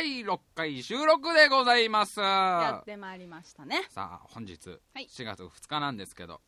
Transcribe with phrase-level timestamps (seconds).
[0.00, 2.20] 第6回収録でございます。
[2.20, 3.82] やってまいりましたね。
[3.88, 5.08] さあ本日はい。
[5.10, 6.40] 4月2日なんですけど、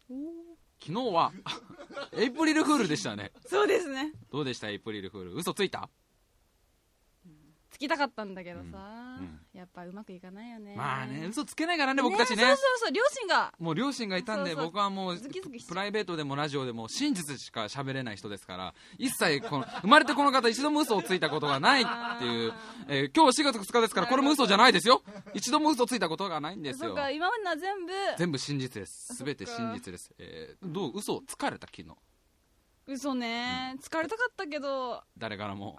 [0.80, 1.32] 昨日は
[2.16, 3.32] エイプリルフールでしたね。
[3.46, 4.12] そうですね。
[4.30, 5.34] どうでしたエイプリルフール？
[5.34, 5.90] 嘘ついた？
[7.70, 10.74] つきたかったんだけどさ、うんやっぱうまくいかないよね。
[10.76, 12.36] まあね嘘つけないからね僕たちね。
[12.36, 13.52] そうそうそう両親が。
[13.58, 15.68] もう両親がいたんでそうそう僕はもうズキズキしちゃう。
[15.70, 21.84] プライベートでもラジオでも真実しか喋れない人ですから一切この生まれてこの方一度も嘘をついたことがないっ
[22.18, 22.52] ていう、
[22.88, 25.02] えー今日4月2日ですからこれも嘘じゃないですよ。
[25.34, 27.92] 一度も嘘ついたことがないんですそうよか今までのは全部。
[28.18, 29.14] 全部真実です。
[29.22, 30.92] 全て真実です、えーどう？
[30.96, 31.88] 嘘疲れた昨日。
[32.86, 35.02] 嘘ね、疲れたかったけど。
[35.18, 35.78] 誰からも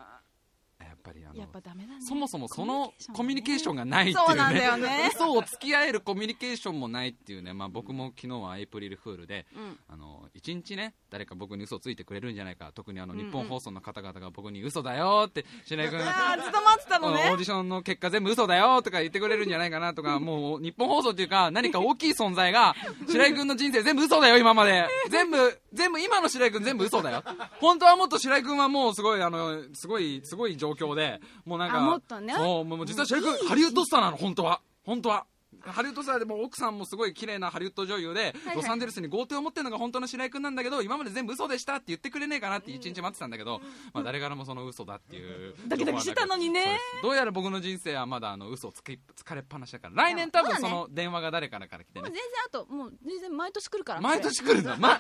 [1.02, 2.02] ぱりあのやっぱダメだね。
[2.02, 4.26] そもそもそのココミュニケーションがないっていうね。
[4.28, 5.12] そうなんだよね。
[5.14, 9.78] 嘘を付き合えるコミュニケーションもないっていうね、まあ、僕も昨日はエイプリルフールでうん。
[9.88, 12.72] あの一日ね誰か僕に嘘をついてくれるんじゃないか。
[12.74, 19.50] 特にあの日本放送の方々が僕に嘘だよって白井君あーずっと待ってたのオーねディションの結果全部嘘だよとか言ってくれるん。
[19.52, 22.76] じゃないかなとかもう日本放送っていうか何か大きい存在が
[23.10, 24.88] 白井君の人生全部嘘だよ今まで。
[25.10, 27.24] 全部全部今の白井君全部嘘だよ。
[27.60, 32.34] 本当はもっと白井君はもうすごいあのすごいすごい状況でもうなんかあもっとね。
[32.34, 34.62] そうもう実は白井君ハリウッドスターなの本当は。
[34.84, 35.26] 本当は
[35.66, 43.62] ハリウッドスターでも奥さんもすごい綺麗なハリウッド女優で、ロサンゼルスに豪邸を持ってるのが本当の白井君なんだけど今まで全部嘘でしたって言ってくれねえかなって一日待ってたんだけど、
[43.94, 46.80] まあ、誰からもその嘘だっていうドキドキしてたのにね。
[47.04, 49.96] どうやら僕の人生はまだあの嘘をつき疲れっぱなしだから。
[49.96, 52.02] 来年多分その電話が誰からから来てね。
[52.02, 55.00] もう全然あともう全然毎年来るから毎年来るんだ、ま、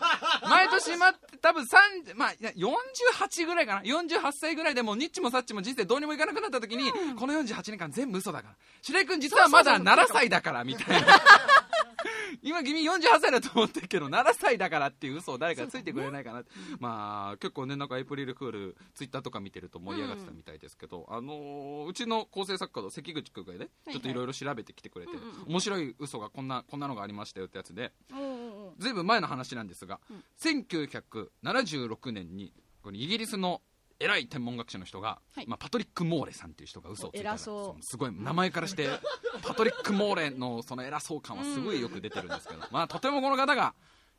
[0.49, 3.81] 毎年待って多分3、まあ、いや48ぐらいかな。
[3.81, 8.55] 48歳ぐらいでもうニッチもサッチも人生どうにもいかなくなった時に、この48年間全部嘘だから。
[8.81, 11.07] 白井君実はまだ7歳だからみたいな。
[12.43, 16.43] 今君48歳だと思ってるけど7歳だからっていう嘘を誰かついてくれないかな、
[16.79, 27.91] まあ結構ねなんかエイプリルフールツイッターとか見てると盛り上がってたみたいですけど、あのーうちの構成作家の関口君がねいちょっといろいろ調べてきてくれて、うんうん面白い嘘がこんなこんなのがありましたよってやつで
[28.79, 30.23] ずいぶん前の話なんですが、うん。
[30.39, 33.61] 1976年にこのイギリスの
[34.01, 35.47] 偉い天文学者の人が、はい。
[35.47, 37.83] まあ、パトリック・モーレさんっていう人が嘘をついたら偉そう。
[37.83, 38.87] すごい名前からして
[39.43, 43.73] パトリック・モーレのその偉そう感はすごいよく出てるんですけど、まあ、とてもこの方が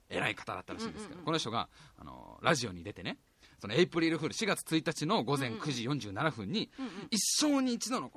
[0.09, 3.19] 偉い方だったらしいんですけど、この人があのラジオに出てね
[3.61, 6.71] そのエイプリルフール4月1日の午前9時47分に、
[7.11, 8.11] 一生に一度の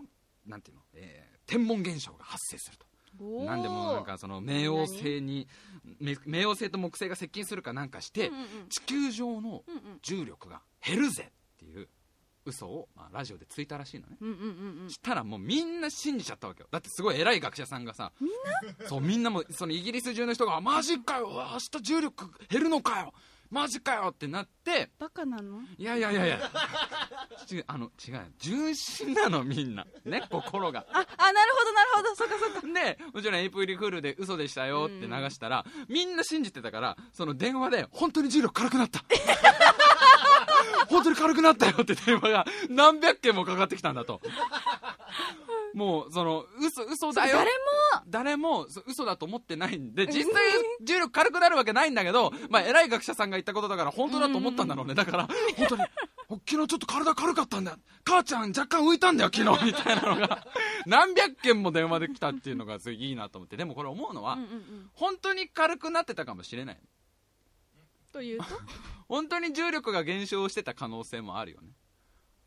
[0.45, 2.85] なんていうの、えー天文現象が発生すると。
[3.45, 5.47] なんでもなんかその冥王星に
[5.99, 8.31] め冥王星と木星が接近するかなんかして、
[8.69, 9.63] 地球上の
[10.01, 11.31] 重力が減るぜ
[12.45, 14.89] 嘘を、まあ、ラジオでついたらしいのね、うんうんうんうん。
[14.89, 16.67] したらもうみんな信じちゃったわけよ。
[16.71, 18.29] だってすごい偉い学者さんがさみん
[18.81, 18.87] な？
[18.87, 23.13] そうみんなもそのイギリス中の人が「マジかよ明日重力減るのかよ
[23.51, 25.61] マジかよ!」ってなってバカなの？
[25.77, 26.39] いやいやいやいや
[27.51, 29.85] 違うあの違う純真なのみんな。
[30.05, 30.85] ね心が。
[30.91, 32.15] ああなるほどなるほど。
[32.15, 32.61] そっかそっか。
[32.67, 39.03] でもちろんエイプリルフールで嘘でしたよって流したら、みんな信じてたからその電話で本当に重力軽くなった
[40.89, 44.21] 本当に軽くなったよって電話が何百件もかかってきたんだと。
[45.73, 47.37] もうその嘘嘘だよ。
[47.37, 47.51] 誰も。
[48.07, 50.41] 誰も嘘だと思ってないんで実際
[50.83, 54.95] 重力軽くなるわけないんだけど、まあ、偉い学者さんが言ったことだから本当だと思ったんだろうね。
[54.95, 55.83] だから本当に
[56.29, 57.71] 昨日ちょっと体軽かったんだ。
[57.71, 60.47] よ母ちゃん若干浮いたんだよ昨日みたいなのが。
[60.85, 63.57] 何百件も電話で来たっていうのがすごいいいなと思って。
[63.57, 64.37] でもこれ思うのは、
[64.93, 66.77] 本当に軽くなってたかもしれない
[68.15, 68.45] というと？
[69.09, 71.69] 本当に重力が減少してた可能性もあるよね。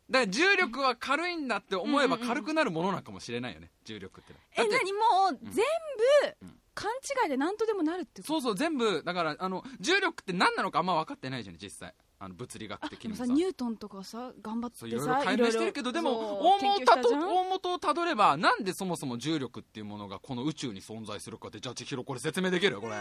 [0.08, 4.92] だから重力は軽いんだって思えば軽くなるものなのかもしれないよね重力ってえ何？
[4.94, 5.00] も
[5.32, 6.60] う全部うん。
[6.74, 6.90] 勘
[7.24, 13.26] 違いで何とでもなるってそうそう全部だからあの重力って何なのかあんま分かってないじゃん実際あの物理学的にもさ。
[13.26, 22.94] さニュートンとかさ頑張ってさいろいろ解明してるけどでも大元大元をたどればなんでそもそも重力っていうものがこの宇宙に存在するかってじゃあ千尋これ説明できるよこれ。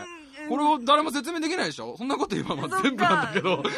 [0.49, 1.95] これを誰も説明できないでしょ？
[1.97, 3.63] そんなこと言えばまあ全部なんだけど。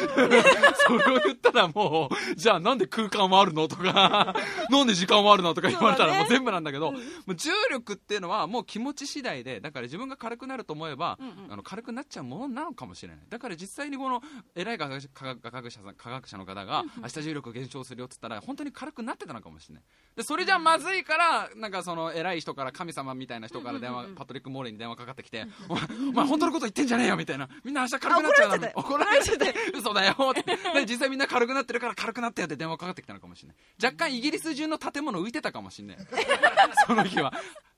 [0.86, 3.66] それを言ったらもうじゃあなんで空間はあるの？
[3.68, 4.34] とか。
[4.70, 5.54] なんで時間はあるの？
[5.54, 6.92] とか言われたらもう全部なんだけど。
[6.92, 6.98] も
[7.28, 11.52] う重力っていうのはもう気持ち次第でだから自分が軽くなると思えばうんうん。
[11.52, 13.18] あの軽くなっちゃうものなのかもしれない。
[13.28, 14.22] だから実際にこの
[14.54, 19.84] 偉い科学科学科学者さん科学者の方が明日重力減少するよって言ったら本当に軽くなってたのかもしれない。
[20.16, 30.42] でそれじゃまずいからなんかその偉い人から神様みたいな人から電話、パトリック・モーレに電話かかってきて「お前お前本当のこと言ってんじゃねえよ」みたいな「みんな明日軽くなっちゃうだろ怒られちゃって嘘だよ」って。
[30.42, 33.56] で実際みんな軽くなってるから軽くなったよって電話かかってきたのかもしれない。
[33.82, 35.96] 若干イギリス中の建物浮いてたかもしれない。
[36.86, 37.32] その日は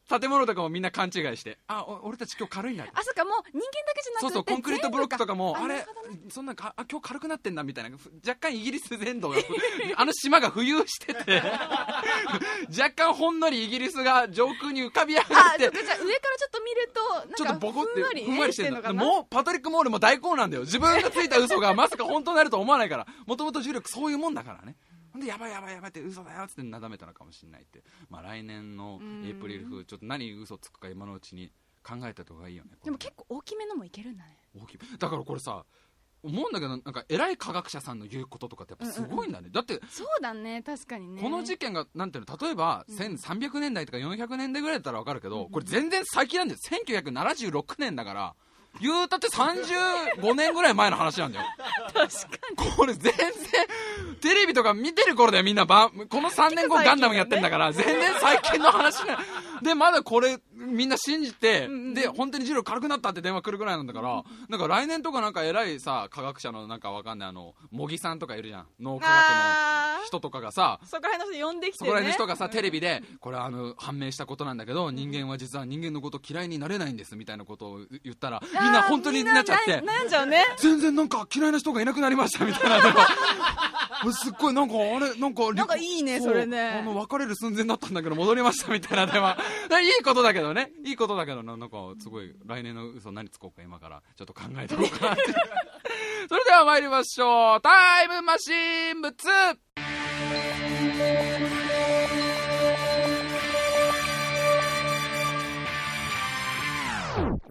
[0.08, 5.86] 建物とかもみんな勘違いしてあお俺たち今日軽いんだあそっかもう人間だけじゃなくてそうそうコンクリートブロックとかもあれ
[6.28, 7.96] そんなんかあ今日軽くなってんだみたいな。
[7.96, 9.36] ふ若干イギリス全土が
[9.96, 11.42] あの島が浮遊してて
[12.78, 20.62] 若干ほんのりイギリスが上空に浮かび上があって上からちょっと見るとなんかちょっとボコってふんわり,、してるのもうパトリック・モールも大根なんだよ。
[20.62, 23.06] 自分がついた嘘がまさか本当になると思わないから。
[23.26, 24.76] もともと重力そういうもんだからね
[25.12, 34.38] ほんでやばいやばいやばいって嘘だよってなだめたのかもしれないって、まあ、来年のエイプリル風ちょっと何嘘つくか今のうちに考えた方がいいよねでも結構大きめのもいけるんだね。
[34.54, 34.78] 大きい。
[34.98, 35.64] だからこれさ
[36.24, 41.20] 思うんだけどなんか偉い科学者さんの言うこととかってやっぱすごいんだね、だってそうだね確かにね。
[41.20, 48.34] この事件がなんていうの例えば1300年代とか400年代ぐらいだったら分かるけどこれ全然最近なんです1976年だから
[48.80, 51.46] 言うたって35年ぐらい前の話なんだよ。
[51.92, 52.08] 確
[52.64, 53.22] かこれ全然
[54.20, 55.64] テレビとか見てる頃だよみんな。
[55.64, 57.72] ばこの3年後ガンダムやってんだから。
[57.72, 59.18] 全然最近の話な
[59.62, 68.66] でまだこれみんな信じてで本当に重力軽くなったって電話来るぐらいなんだからなんか来年とかなんか偉いさ科学者のなんかわかんないあの茂木さんとかいるじゃん。
[68.80, 70.86] 脳科学あの人とかがさー。
[70.86, 79.76] そこら辺の人呼んできてそねこら辺の人がさテレビでこれあの判明したことなんだけど人間は実は人間のこと嫌いになれないんですみたいなことを言ったら みんな本当になっちゃって。
[79.76, 80.44] みんな悩んじゃうね。
[80.58, 82.80] 全然なんか嫌いな人がいなくなりましたみたいな。
[82.80, 82.94] でも
[84.04, 86.16] 俺すっごいなんかあれなんかなんかいいね。
[86.18, 89.06] うそれねあの別れる寸前だったんだけど戻りましたみたいな。
[89.06, 89.36] 電話
[89.82, 90.72] いいことだけどね。
[90.84, 95.22] いいことだけどななんかすごい来年の嘘何つこうか今からちょっと考えておこうかなって。
[96.28, 97.60] それでは参りましょう。
[97.60, 99.12] タイムマシーン部2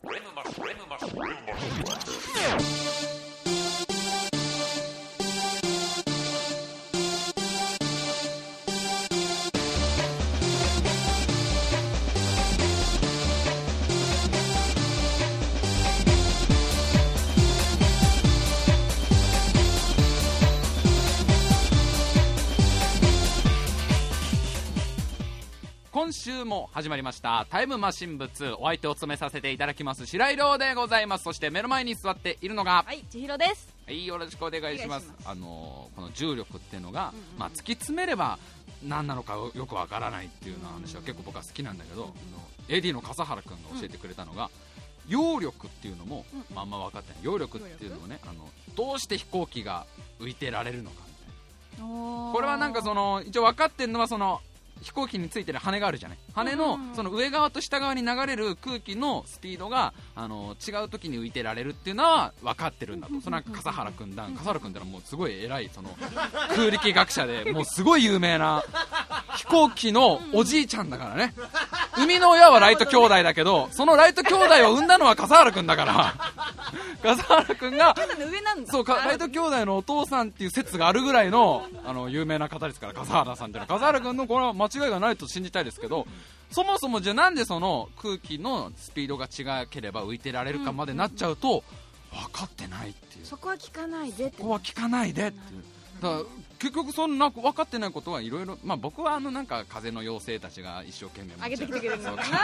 [0.04, 3.21] Maschine, Maschine, Maschine, Maschine.
[26.02, 31.26] 今週も始まりましたタイムマシン部2お相手を務めさせていただきます白井亮でございます。
[31.26, 33.72] そして目の前に座っているのがはい千尋です。
[33.86, 35.14] はい、よろしくお願いします。
[35.24, 38.40] あのーこの重力っていうのが、まあ突き詰めれば
[38.84, 42.12] 何なのかよくわからないっていうような話は結構僕は好きなんだけど、あの
[42.76, 44.50] AD の笠原君が教えてくれたのが、
[45.08, 46.26] 揚力っていうのも、
[46.56, 47.24] まあ、あんま分かってない。
[47.24, 49.86] 揚力っていうのをねあのどうして飛行機が
[50.20, 50.96] 浮いてられるのか
[51.78, 51.86] みたいな。
[51.86, 54.42] ここれはなんかその一応分かってるのはその
[54.82, 56.18] 飛行機についてる羽があるじゃない。
[56.34, 63.20] 羽のその上側と下側に流れる空気のスピードがあの違う時に浮いてられるっていうのは分かってるんだと。
[63.22, 64.24] その笠原君だ。
[64.26, 65.96] 笠原君ってのはもうすごい偉いその
[66.56, 68.64] 空力学者でもうすごい有名な
[69.36, 71.34] 飛行機のおじいちゃんだからね
[71.96, 76.14] 生みの親はライト兄弟だけどそのライト兄弟を産んだのは笠原君だから。
[77.02, 78.72] 笠原君がの上なんだ。
[78.72, 83.80] そうかライト兄弟のお父さんっていう説があるぐらいのあの有名な方ですから笠原さんっていうのは。
[83.80, 86.06] 笠原君のこれは間違いがないと信じたいですけど
[86.52, 91.64] そもそもじゃあなんでその空気のスピードが違ければ浮いてられるかまでなっちゃうと
[92.12, 93.26] 分かってないっていう。
[93.26, 94.42] そそこは聞かないでって。
[94.42, 95.64] こは聞かないでっていう。
[96.02, 96.22] だから
[96.62, 102.22] 結局そんな分かってないことはいろいろまあ僕はあのなんか風の妖精たちが一生懸命上げてきてくれるのかな？
[102.22, 102.38] そう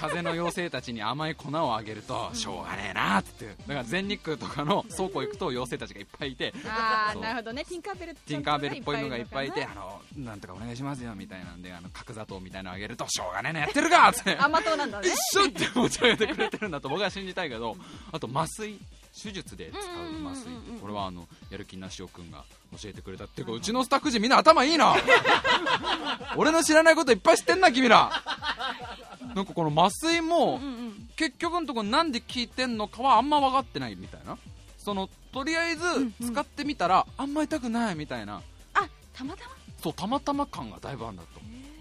[0.00, 3.30] 風の妖精たちに甘い粉をあげるとしょうがねえなって。
[3.40, 7.64] 言ってだから全日空とかの倉庫行くと妖精たちがいっぱいいてああなるほどね。
[7.64, 14.36] ティンカーベルティンカーベルっぽいのがいっぱいいてるあのなんとかお願いしますよみたいなんであの角砂糖みたいなのあげるとしょうがねえなやってるかって。
[14.36, 15.08] 甘党なんだね。
[15.32, 17.76] 一緒って持ち上げてくれてるんだと僕は信じたいけど
[18.10, 18.78] あと麻酔
[19.12, 19.82] 手術で使う
[20.26, 22.44] 麻酔うんうんうんうんこれはあのやる気なしおくんが
[22.80, 24.94] 教えてくれたっていうか うちのスタッフ陣みんな頭いいな。
[26.36, 28.10] 俺の知らないこといっぱい知ってんな君ら。
[29.34, 34.38] なんかこの麻酔もうんうん結局のところなんで効いてんのかはあんま分かってないみたいな。
[34.78, 35.82] そのとりあえず
[36.24, 38.40] 使ってみたらあんま痛くないみたいな。
[38.74, 39.50] あたまたま？
[39.82, 41.40] そうたまたま感がだいぶあるんだと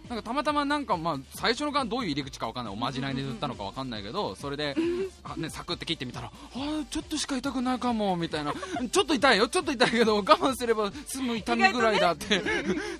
[0.09, 2.73] なんかたまたまなんかまあ最初のがどういう入り口かわかんない。
[2.73, 4.75] おまじないで塗ったのかわかんないけどそれで
[5.23, 8.53] あねサクって切ってみたらあーちょっとしか痛くないかもみたいな。
[8.91, 12.41] ちょっと痛いよちょっと痛いけど我慢すれば済む痛みぐらいだって、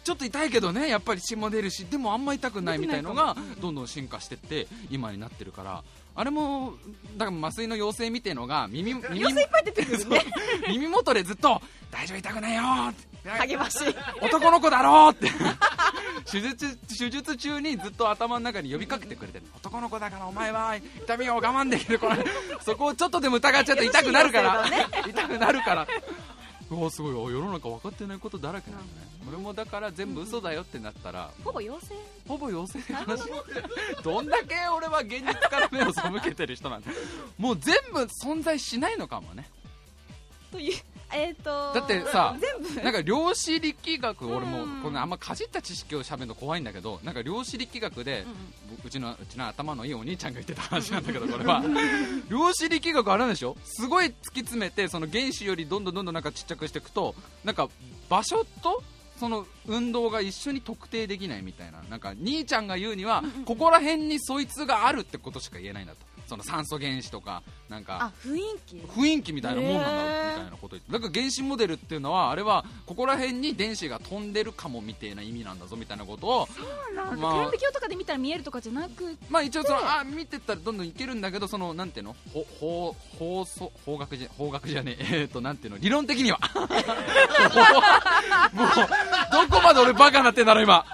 [0.03, 5.83] ちょっと痛いけどねやっぱり血も出るしでもあんま痛くないみたいのがどんどん進化してって今になってるから。
[6.15, 6.73] あれも
[7.15, 10.03] だから麻酔の妖精みたいのが耳耳妖精いっぱい出てくるね。
[10.03, 10.19] そう。
[10.67, 11.61] 耳元でずっと
[11.91, 15.29] 大丈夫痛くないよーって励ましい男の子だろうって。
[16.29, 21.97] 手術手術中にずっと頭の中に呼びかけてくれてる男の子だからお前は痛みを我慢できる。
[21.99, 22.17] これ
[22.61, 24.65] そこをちょっとでも疑っちゃうと痛くなるから、
[25.07, 25.87] 痛くなるから。
[26.71, 27.33] うわすごい。
[27.33, 29.07] 世の中分かってないことだらけなんだね。
[29.27, 31.95] 俺もだから全部嘘だよってなったら、ほぼ妖精
[32.27, 33.23] ほぼ妖精の話
[34.03, 36.91] どんだけ俺は現実から目を背けてる人なんだ。
[37.37, 39.49] もう全部存在しないのかもね。
[40.51, 40.77] という
[41.13, 42.81] えっ、とだってさ全部。
[42.81, 44.81] なんか量子力学俺もうん。
[44.83, 48.25] このあんまかじった知識をしゃべるの怖いんだけどなんか量子力学で
[48.71, 48.85] うん。
[48.85, 51.63] うちのうちの頭のいいお兄ちゃんが言ってた話なんだけど これは。
[52.29, 53.57] 量子力学あるんでしょ？
[53.63, 57.67] すごい突き詰めてその原子よりどんどんどんどんなんかちっちゃくしていくとなんか
[58.09, 58.83] 場所と
[59.19, 61.81] その運動が一緒に特定できないみたいな。
[61.89, 68.75] なんか兄ちゃんが言うにはここら辺にそいつがあるってことしか言えないんだとその酸素原子とかなんかあ雰囲気？
[68.77, 70.91] 雰囲気みたいなもんなんだみたいなこと言って。
[70.93, 76.47] だから原子モデルっていうのはあれはここら辺に電子が飛んでるかもみたいな意味なんだぞみたいなことを
[76.95, 82.15] なんまあか顕微鏡とかで見たら見えるとかじゃなくまあ一応そのあ見てったらどんどんいけるんだけどそのなんていうの？
[82.33, 85.07] ほほ法素法学じゃ法学じゃねえ。
[85.21, 85.79] えーとなんていうの？
[85.79, 86.39] 理論的には。
[88.53, 88.67] もう
[89.47, 90.85] どこまで俺バカなってんだろ今。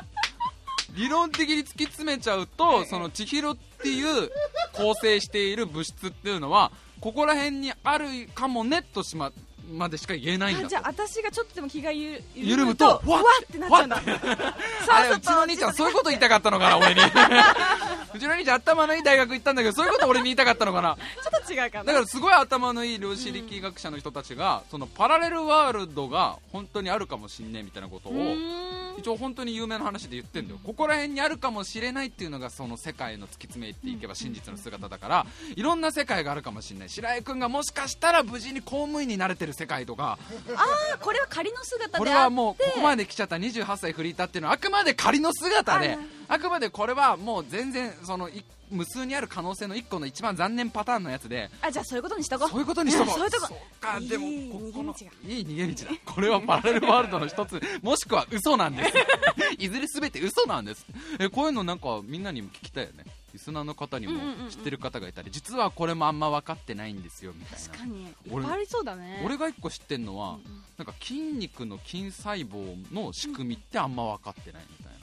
[0.96, 4.32] 理論的に突き詰めちゃうとその千尋っていう
[4.76, 9.32] 構成している物質っていうのはここら辺にあるかもねとしま
[9.72, 14.02] までしか言えないんだじゃあ私がちょっとでも気がゆ緩緩むむととわってなっちゃうんだ。
[14.90, 17.02] あれうちの兄ちゃんそういうこと言いたかったのかな俺に。
[18.14, 20.96] うちの兄ちゃん頭のいい大学行ったんだけどそういうこと俺に言いたかったのかな。
[20.96, 21.84] ちょっと違うかな。
[21.86, 28.36] だからすごい頭のいい量子力学者の人たちが、そのパラレルワールドが本当にあるかもしんねえみたいなことを
[28.98, 30.60] 一応本当に有名な話で言ってんだよ。
[30.64, 36.90] ここら辺にあるかもしれないっていうのがその世界の突き詰めていけば真実の姿だからいろんな世界があるかもしれない。
[36.90, 40.18] 白井君がもしかしたら無事に公務員になれてる世界とか。
[40.56, 42.24] あこれは仮の姿これであって。
[42.26, 43.38] はもうここまで来ちゃった。
[43.38, 45.98] 28歳フリーターっていうのはあくまで仮の姿で。
[46.28, 51.50] あくまでこれはもう全然そのい無数にある可能性の1個の一番残念パターンのやつで。
[51.62, 52.50] あじゃあそういうことにしとこう。
[52.50, 53.16] そういうことにしとこう。
[53.16, 53.42] そういうと。
[53.42, 54.00] こか。
[54.00, 55.92] でもいいここの逃げ道いい逃げ道だ。
[56.06, 57.62] これはパラレルワールドの一つ。
[57.82, 58.94] もしくは嘘なんです。
[59.60, 60.86] いずれ全て嘘なんです。
[61.20, 64.14] えこういうのなんかみんなにも聞きたいよねリスナーの方にも
[64.50, 67.68] 知ってる方がいたり実はこれもあんま分かってないんですよみたいな。
[67.68, 68.04] 確かに。
[68.04, 69.22] いっ俺ぱいありそうだね。
[69.26, 70.42] 俺が一個知ってんのは、うんうん。
[70.78, 74.96] なんか筋肉の筋細胞の仕組みってあんま分かってないみたいな。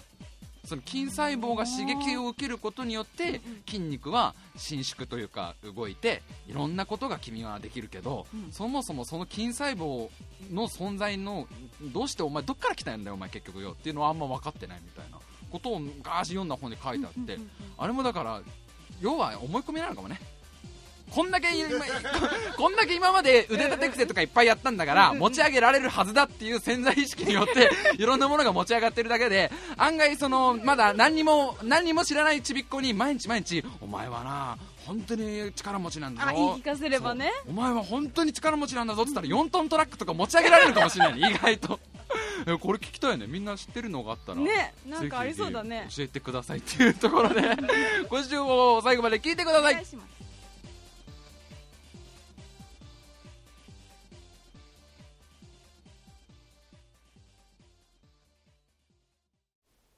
[0.64, 8.50] その筋細胞が刺激を受けることによって筋肉は伸縮というか動いていろんなことが君はできるけど、うん。
[8.50, 10.08] そもそもその筋細胞
[10.50, 11.46] の存在の
[11.92, 13.72] どうしてお前どっから来たんだよお前結局よ。
[13.72, 15.18] っていうのはあんま分かってないみたいな
[15.52, 17.38] ことを昔読んだ本に書いてあって、
[17.78, 18.40] あれもだから
[19.00, 20.18] 要は思い込みなのかもね。
[21.14, 21.68] こんだけ今
[22.56, 27.71] こんだけ今まで腕立て伏せとかいっぱいやったんだから持ち上げられるはずだっていう潜在意識によって
[28.02, 34.56] いろんなものが持ち上がってるだけで案外そのまだ何にも何にも知らないちびっ子に毎日毎日お前はな
[34.87, 36.28] 本当に力持ちなんだぞ。
[36.30, 37.30] あ言い聞かせればね。
[37.47, 41.21] お前は本当に力持ちなんだぞって言ったら4トントラックとか持ち上げられるかもしれない。
[41.21, 41.78] ね意外と。
[41.91, 41.91] え
[42.61, 43.26] これ聞きたいね。
[43.26, 45.88] みんな知ってるのがあったらねなんかありそうだね。
[45.95, 47.57] 教えてくださいっていうところで。
[48.09, 49.87] 今週も最後まで聞いてくだおさい。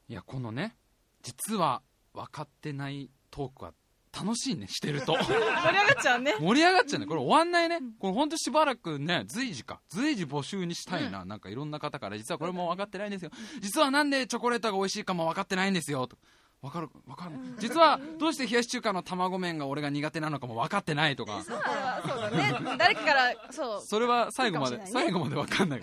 [0.06, 0.76] いやこのね
[1.22, 3.72] 実は分かってないトークは
[4.16, 5.16] 楽しいねしてると。
[5.24, 6.34] 盛り上がっちゃうね。
[6.38, 7.06] 盛り上がっちゃうね。
[7.06, 7.80] これ終わんないね。
[7.98, 9.80] これほんとしばらくね随時か。
[9.88, 13.30] 随時募集にしたいな、なんかいろんな方から実はこれも分かってないんですよ。
[13.60, 16.06] 実はなんでチョコレートが美味しいかも分かってないんですよ。
[16.06, 16.16] と
[16.64, 17.32] 分かる分かる。
[17.58, 21.42] 実はどうして冷やし中華の卵麺が俺が苦手なのかも分かってないとか。
[21.44, 22.76] そうだね。
[22.78, 23.82] 誰かからそう。
[23.84, 24.84] それは最後まで、ね。
[24.86, 25.82] 最後まで分かんない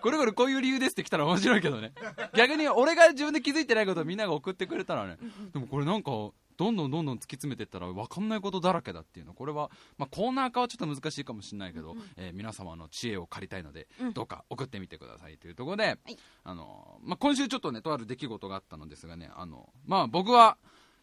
[0.00, 1.92] これこれこういう理由ですって来たら面白いけどね。
[2.34, 5.18] 逆に俺が自分で気づいてないことをみんなが送ってくれたらね。
[5.52, 6.10] でもこれなんか
[6.58, 9.32] どんどんどんどん突き詰めていったら分かんないことだらけだっていうの。
[9.32, 14.12] これは、まあ、コーナー化はちょっと難しいかもしれないけど、えー皆様の知恵を借りたいので、うん。
[14.12, 15.96] どうか送ってみてくださいというところで、
[16.44, 20.58] あのまあ、今週ちょっとねとある出来事があったのですがねあの、まあ、僕は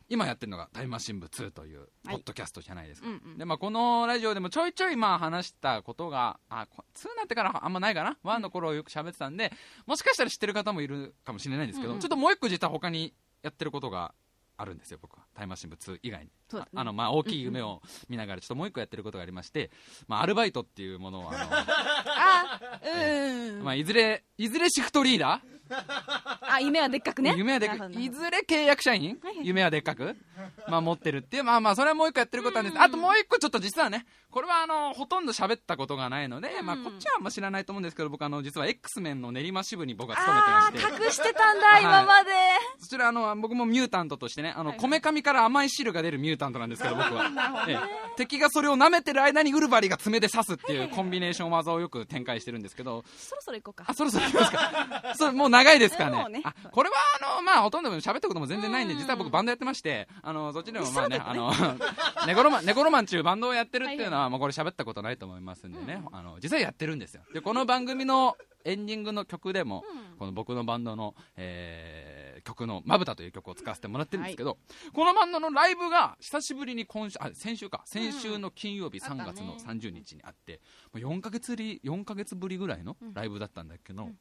[0.07, 3.37] 今やってるのが「タイムマシン部2」というポッドキャストじゃないですか、うんうん。
[3.37, 9.51] でまあ、このラジオでもちょいちょいまあ話したことがあこ2になってからあんまないかな？1の頃よく喋ってたんで
[9.85, 12.01] もしかしたら知ってる方もいるかもしれないんですけど、うんうん。
[12.01, 14.13] ちょっともう一個実は他にやってることが
[14.57, 15.23] あるんですよ僕は。
[15.33, 16.31] タイムマシン部2以外に、ね。
[16.53, 19.71] ああのまあ大きい夢を見ながらちょっともう一個やってることがありまして、
[20.07, 23.57] まあ、アルバイトっていうものをああうん。
[23.59, 25.54] の、まあ、いずれいずれシフトリーダー
[26.47, 27.33] あ夢はでっかくね。
[27.35, 29.17] 夢はでっかく、いずれ契約社員？
[29.21, 29.47] はいはい。
[29.47, 30.15] 夢はでっかく？
[30.67, 32.81] まあ持ってるっていう、まあまあ、それはもう一個やってることなんです。
[32.81, 40.79] あともう一個ちょっと実はね、これはあの、ほとんど喋ったことがないので、まあこっちはあんま知らないと思うんですけど、僕あの、実は X メンの練馬支部に僕は勤めてまあして。
[40.79, 41.81] ー隠してたんだはい。
[41.81, 42.31] 今まで。
[42.79, 47.79] そちらあの僕もミュータントとしてねこめかみから甘い汁が出るミュータントなんですけど僕は、ええ。
[48.17, 53.03] 敵がそれを舐めてる間にウルバリが爪で刺すっていうコンビネーション技をよく展開してるんですけど。
[53.17, 53.85] そろそろ行こうか。
[53.87, 55.13] あそろそろ行きますか。
[55.15, 56.29] それもう長いですかね。
[56.29, 56.41] ね。
[56.43, 61.53] あこれはあのまあほとんど喋ったことも全然ないんでうん実は僕バンドやってましてあのそっちでもまあねそうだあの
[62.27, 66.03] ネゴロマンネゴロマンうバンドをやってるっていうのはもうこれ喋ったことないと思いますんでね。
[66.11, 67.21] あの実際やってるんですよ。
[67.33, 70.17] でこの番組のエンディングの曲でも、うん。
[70.17, 74.57] この僕のバンドの、えー曲の「まぶた」という曲を使わせてもらってるんですけど、
[74.93, 77.81] このバンドのライブが久しぶりに今週あ先週か。
[77.85, 79.23] 先週の金曜日あったね。
[79.23, 80.61] 3月の30日にあって、
[80.93, 84.11] もう4ヶ月ぶり4ヶ月ぶりぐらいのライブだったんだけど、も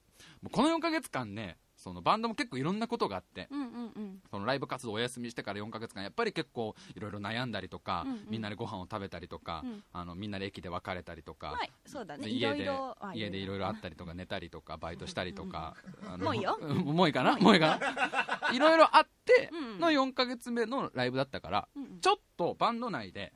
[0.44, 4.22] うこの4ヶ月間ねそのバンドも結構いろんなことがあって、うんうんうん。
[4.30, 9.84] そのライブ活動をお休みしてから4ヶ月間やっぱり結構いろいろ悩んだりとか、うんうんみんなでご飯を食べたりとか、うん。
[9.92, 12.26] あのみんなで駅で別れたりとか、はいそうだね。
[12.26, 12.70] 家で
[13.14, 13.66] 家でいろいろ。
[13.66, 15.74] あったりとか寝たりとかバイトしたりとか、
[16.06, 16.56] あのもういいよ。
[16.56, 16.62] ん
[16.96, 17.36] もういいかな？
[17.36, 18.48] もういいかな？
[18.54, 22.00] いろいろあってうんの4ヶ月目のライブだったから、うんうん。
[22.00, 23.34] ちょっとバンド内で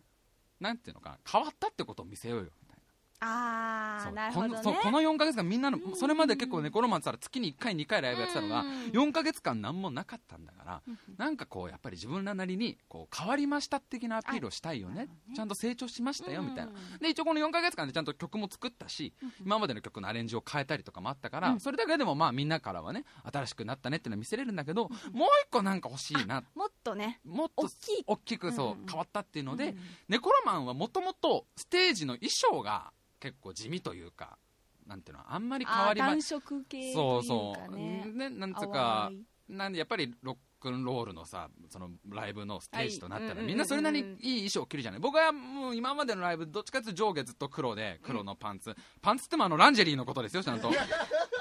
[0.59, 2.51] なんていうのかな変わったってことを見せようよ
[3.21, 4.55] あなるほどね。
[4.55, 8.69] このそうこの4ヶ月間みんなのそれまで結構ねコロマンってたら月に1回2回ライブやってたのがうん。
[8.91, 10.83] 4ヶ月間何もなかったんだから
[11.17, 15.09] なんかこうやっぱり自分らなりにこう変わりました的なアピールをしたいよね。
[15.35, 16.73] ちゃんと成長しましたよみたいな。
[16.73, 19.13] うんで一応この4ヶ月間でちゃんと曲も作ったし
[19.45, 28.05] 今までの曲のアレンジを変えたりとかもあったからそれだけでもまあみんなからはね新しくなったねっていうのは見せれるんだけどもう一個なんか欲しいなもっとねもっと大きい。
[28.07, 29.75] 大きくそう変わったっていうので
[30.09, 34.39] ネコロマンはもともとステージの衣装が結構地味というか
[34.87, 37.71] なんていうのあんまり変わりま色系そうというそう。
[37.71, 39.11] かねねなんつうか
[39.49, 45.01] なんでやっぱりロックンロールのさそのライブのステージとなったら、はいみんなそれなりにいい衣装を着るじゃない？
[45.01, 50.71] 僕はもう今までのライブどっちかというと上下ずっと黒で黒のパンツ、パンツってもあのランジェリーのことですよちゃんと。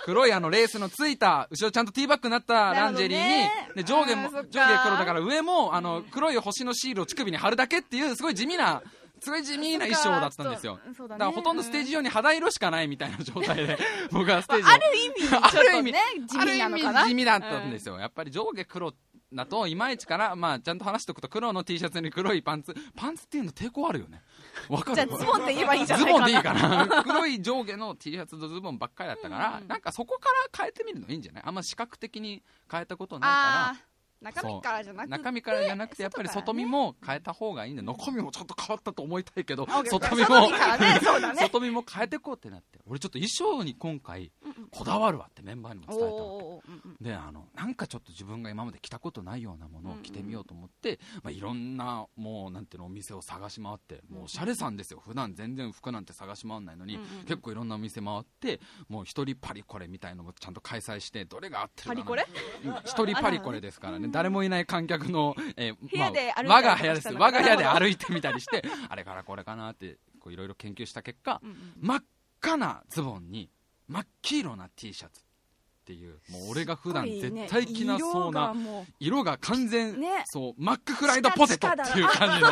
[0.05, 8.81] 黒いあのレースのついた後ろちゃんとティーバッグになったランジェリーに、なるで上下も上下黒だから上もあの黒い星のシールを乳首に貼るだけっていうすごい地味な
[9.21, 10.79] すごい地味な衣装だったんですよ。
[11.00, 13.77] だからほとんどステージ上に肌色しかないみたいな状態で
[14.12, 14.67] 僕はステージを。
[14.67, 15.93] ある意味ある意味
[16.27, 17.05] 地味なのかな。
[17.07, 18.93] 地味だったんですよ、やっぱり上下黒
[19.33, 22.74] だといまいちから、まあ、ちゃんと話しておくと黒の T シャツに黒いパンツ。
[22.95, 24.21] パンツっていうの抵抗あるよね。
[24.69, 24.95] わかる？
[24.95, 26.13] じゃあズボンって言えばいいじゃないかな。
[26.13, 27.03] ズボンでいいかな。
[27.03, 31.43] 黒い上下の T シャツとズボンばっかりだったから、うんなんかそこから変えてみるのいいんじゃない？
[31.45, 40.49] あんま視覚的に変えたことないあかー中身からじゃなくてら中身からじゃなくてやっぱり外見も変えた方がいいんで中身もちょっと変わったと思いたいけどあ外見も
[41.36, 44.32] 外見も変えてこうってなって俺ちょっと衣装に今回
[44.71, 46.17] こだわるわってメンバーにも伝えたわけ。
[46.17, 54.99] おーうんうんであのなんかちょっと自分が今まで着たことないようなものを着てみようと思って、まあ、いろんなもうなんていうのお店を探し回ってもうおしゃれさんですよ。
[54.99, 57.25] 普段全然服なんて探し回んないのに、うんうんうん。
[57.25, 62.15] 結構いろんなお店回ってもう一人パリコレみたいのもちゃんと開催してどれが合ってるか
[62.86, 72.04] 一人パリコレですからね誰もいない観客の、えーまあ我が部屋です我が部屋で歩いてみたりして あれからこれかなっていろいろ研究した結果、うんうん真っ
[72.39, 73.50] 赤なズボンに
[73.88, 75.24] 真っ黄色な T シャツっ
[75.86, 78.54] ていうもう俺が普段絶対着なそうな
[79.00, 80.24] 色が完全、ね。
[80.26, 82.50] そうマックフライドポテトっていう感じの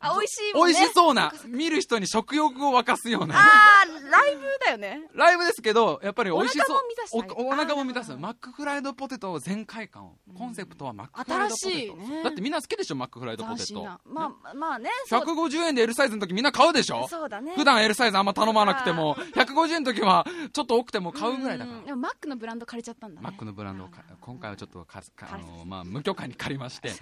[0.00, 0.74] あ美味しいもんね。
[0.74, 3.36] 美味しそうな見る人に食欲を沸かすような。
[3.36, 5.08] あーライブだよね。
[5.14, 8.16] ライブですけどやっぱり美味しそうお腹も満たしたいおお腹も満たす。
[8.16, 10.16] マックフライドポテト全開感を。
[10.36, 13.82] コンセプトはマックフライドポテト、新しいねだってみんな好きでしょマックフライドポテト。
[13.82, 14.00] ま
[14.44, 15.20] あまあねそう。
[15.22, 17.06] 150円で L サイズの時みんな買うでしょ？
[17.08, 17.52] そうだね。
[17.56, 21.78] 普段 L サイズあんま頼まなくても150円の時はちょっと多くても買うぐらいだから。
[21.78, 21.84] ん。
[21.84, 23.24] でもマックのブランド借りちゃったんだね。
[23.24, 26.92] マックのブランドをか今回はちょっとかかあの、まあ、無許可に借りまして。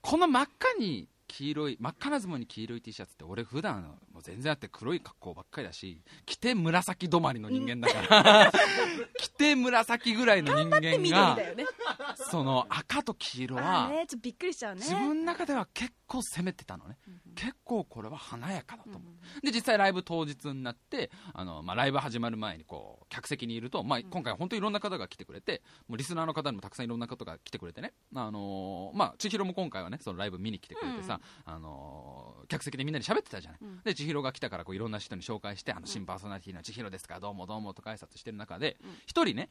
[0.00, 8.52] この真っ赤に黄色い真っ赤なズボンに黄色い T シャツって俺普段もう全然あって黒い格好ばっかりだし着て紫止まりの人間だから。
[9.18, 11.38] 着て紫ぐらいの人間緑が
[12.16, 14.80] その赤と黄色あはびっくりしちゃうね。
[14.80, 16.98] 自分の中では結構攻めてたのね。
[17.36, 19.46] 結構これは華やかだと思う。
[19.46, 33.80] で実際ライブ当日になってあの、まあ、ライブ始まる前にこう客席にいると、まあ、今回本当にいろんな方が来てくれてもうリスナーの方にもたくさんいろんな方が来てくれてね、あのーまあ、千尋も今回はねそのライブ見に来てくれてさ、あのー客席でみんなで喋ってたじゃない、うん。
[33.84, 39.50] で千尋が来たからこういろんな人に紹介してあの新パーソナリティの千尋ですかどうもどうもとか挨拶してる中で一人ね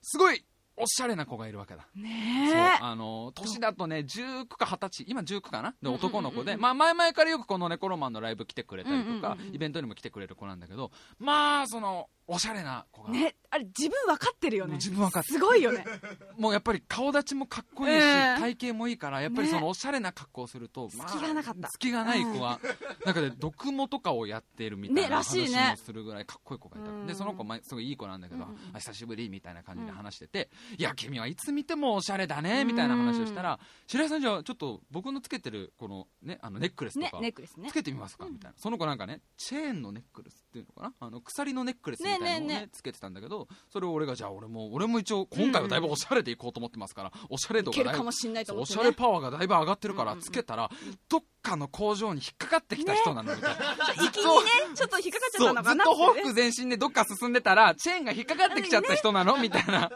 [0.00, 0.44] すごい
[0.80, 1.86] おしゃれな子がいるわけだ。
[1.94, 2.56] ねそう。
[2.56, 5.70] えあの年だとね19か20歳今19かな？
[5.70, 6.06] でうんうんうんうん。
[6.06, 9.54] 男の子で、まあ、前々からよくこの猫ロマンのライブ来てくれたりとか、うんうんうんうん。
[9.54, 10.90] イベントにも来てくれる子なんだけど。
[11.18, 14.74] まあそのおしゃれな子が、ねあれ自分分かってるよね。
[14.74, 15.82] 自分分かってすごいよね。
[16.36, 21.68] もうやっぱり顔立ちもかっこいいし、ええ体型もいいからやっぱりねそのおしゃれな格好をすると、まあ隙がなかった。
[21.70, 22.60] 隙がない子は、
[23.06, 25.70] なんかね毒もとかをやってるみたいな話ね。
[25.70, 27.06] もするぐらいかっこいい子がいた、うん。
[27.06, 37.32] でその子ますごいいい子なんだけど、うん久しぶりみたいな感じで話してて、いや君はいつ見てもおしゃれだねみたいな話をしたら、白井さんじゃあちょっと僕のつけてるこのねあのネックレスとねか、ね。
[37.68, 38.26] つけてみますか？
[38.30, 38.56] みたいな。
[38.58, 40.94] その子なんかねチェーンのネックレスっていうのかな？
[41.00, 50.70] あの鎖のネックレスみたいなのをねつけてたんだけどそれを俺がじゃあ俺も俺も一応今回はだいぶおしゃれでいこうと思ってますから、おしゃれ度がだいぶるかもしんないとそうおしゃれパワーがだいぶ上がってるからつけたら
[51.08, 53.58] どっかの工場に引っかかってきた人なのみたいな。
[54.04, 54.40] 息 にね
[54.74, 59.36] ちょっと引っかかっちゃったのかなずっと報復前進でどっか進んでたらチェーンが引っかかってきちゃった人なの？
[59.38, 59.90] みたいな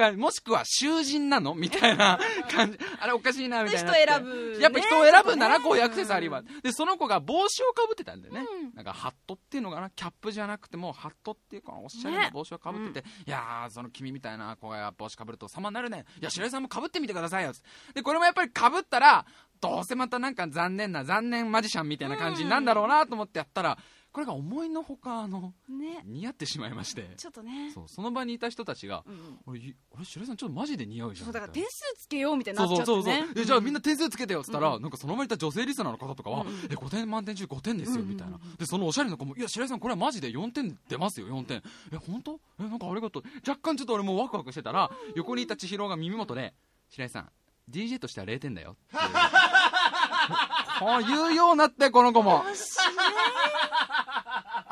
[0.00, 1.54] 感じもしくは囚人なの？
[1.54, 2.18] みたいな
[2.50, 2.78] 感じ。
[2.98, 3.92] あれおかしいなみたいな。
[3.92, 4.58] 人選ぶね。
[4.62, 8.74] やっぱ人を選ぶな、ねこういうアクセサリーは、でその子が帽子をかぶってたんだよね、うん。
[8.74, 9.90] なんかハットっていうのかな？
[9.90, 16.04] キャップじゃなくてもハットっていうかおしゃれな帽子をかぶってて、いやーその君みたいな子が帽子かぶると様になるね。
[16.20, 17.52] いや白井さんもかぶってみてくださいよ。
[17.94, 19.26] でこれもやっぱりかぶったら
[19.60, 23.76] どうせまたなんか残念な残念マジシャンみたいな感じになんだろうなと思ってやったら
[24.12, 26.02] これが思いのほかあのね。
[26.04, 27.10] 似合ってしまいまして。
[27.16, 27.70] ちょっとね。
[27.72, 33.26] そうその場にいた人たちがうん「俺いあれ白井さんちょっとマジで似合うじゃん」そうだから点数つけようみたいになっちゃそうそうってねそう。
[33.34, 34.82] そうえじゃあみんな点数つけてよっつったら、うん。
[34.82, 36.54] なんかその場にいた女性リスナーの方とかは、うんうん。
[36.64, 38.14] え5点満点中5点ですよ、うんうんうん。
[38.14, 38.38] みたいな。
[38.58, 41.62] でそのおしゃれな子も「いや白井さんこれはマジで4点出ますよ4点。
[41.92, 42.40] え本当？
[42.58, 43.22] えなんかありがとう。
[43.48, 46.54] 若干ちょっと俺もうワクワクしてたら横にいた千尋が耳元で
[46.90, 47.30] 「白井さん
[47.70, 48.96] DJ としては0点だよ」って
[50.80, 52.42] こう言うようになってこの子も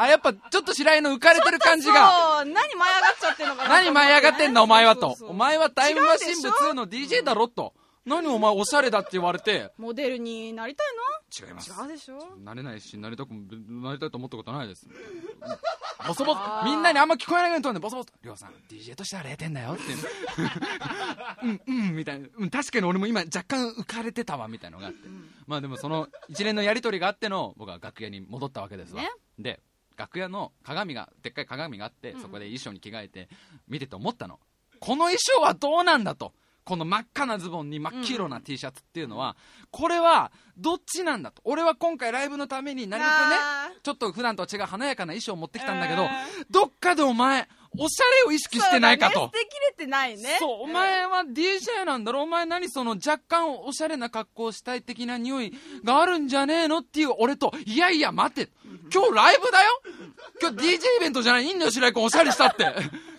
[0.01, 2.11] あやっぱちょっと白井の浮かれてる感じが。
[2.11, 3.69] そう何舞い上がっちゃってんのかな。
[3.69, 5.17] 何舞い上がってんだお前はと。
[5.23, 7.75] お前はタイムマシン部違うでしょ？2の DJ だろと。
[8.07, 9.73] 何お前おしゃれだって言われて。
[9.77, 10.87] モデルになりたい
[11.47, 11.71] 違います。
[11.71, 12.37] の違うでしょ？
[12.43, 13.43] なれないしなりたくも
[13.83, 14.87] なりたいと思ったことないです。
[16.07, 16.41] ボソボソ。
[16.65, 19.83] みんなにあんま聞こえないようにとんでボソボソ「りょうさん DJ としては0点だよ」って
[21.43, 21.47] う。
[21.47, 25.01] ん うんみたいな、うん、確かに俺も今若干浮かれてたわみたいなのがあって、
[25.47, 29.11] まあでもその一連のやり取りがあっての僕は楽屋に戻ったわけですわ、ね。
[29.39, 29.61] で
[29.99, 32.23] 楽屋の鏡がでっかい鏡があって、うん。
[32.23, 33.29] そこで衣装に着替えて
[33.67, 34.39] 見てて思ったの。
[34.81, 36.33] この衣装はどうなんだと。
[36.65, 39.37] この真っ赤なズボンに真っ黄色な T シャツっていうのは、
[39.71, 41.41] これはどっちなんだと。
[41.45, 46.09] 俺は今回ライブのために何かねあちょっと普段とは違う華やかな衣装を持ってきたんだけど、え
[46.51, 49.21] どっかでお前おしゃれを意識ーしてないかと。
[49.21, 49.39] そうだね。
[49.39, 50.37] 捨てきれてないね。
[50.39, 52.23] そう、お前は DJ なんだろ？
[52.23, 55.53] お前何その若干おしゃれな格好をしたい的な匂い
[55.85, 56.79] があるんじゃねえの？
[56.79, 58.51] っていう俺と、いやいや待て。
[58.93, 59.81] 今日ライブだよ。
[60.41, 61.45] 今日 DJ イベントじゃない？
[61.47, 62.65] いいんだよ白井君おしゃれしたって。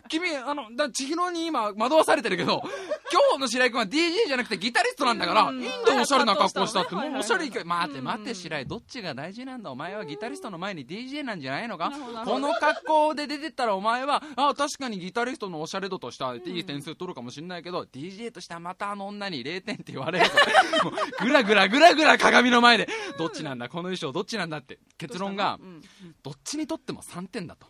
[0.10, 2.62] 君、あの、だ千尋に今惑わされてるけど、
[3.12, 5.62] 今日の白井君は DJ じゃなくてギタリストなんだから、うん。
[5.62, 6.96] いいんだよおしゃれな格好したって。
[6.96, 9.72] もうおしゃれいけ、待てうん待て白井、どっちが大事なんだ？
[9.72, 11.92] お前はギタリストの前に DJ なんじゃないのか？
[12.26, 20.92] この格好で出てったらお前は、あ確かにギタリストのおしゃれ度としてはいい点数取るかもしれないけど、DJ としてはまたあの女に0点って言われると
[21.24, 23.70] ぐらぐらぐらぐら鏡の前でどっちなんだ？
[23.70, 24.58] この衣装どっちなんだ？
[24.58, 24.80] って。
[24.98, 25.82] 結論がうん
[26.24, 27.68] どっちにとっても3点だと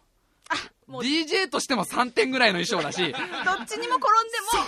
[0.89, 3.13] DJ としても3点ぐらいの衣装だし。
[3.45, 4.09] どっちにも転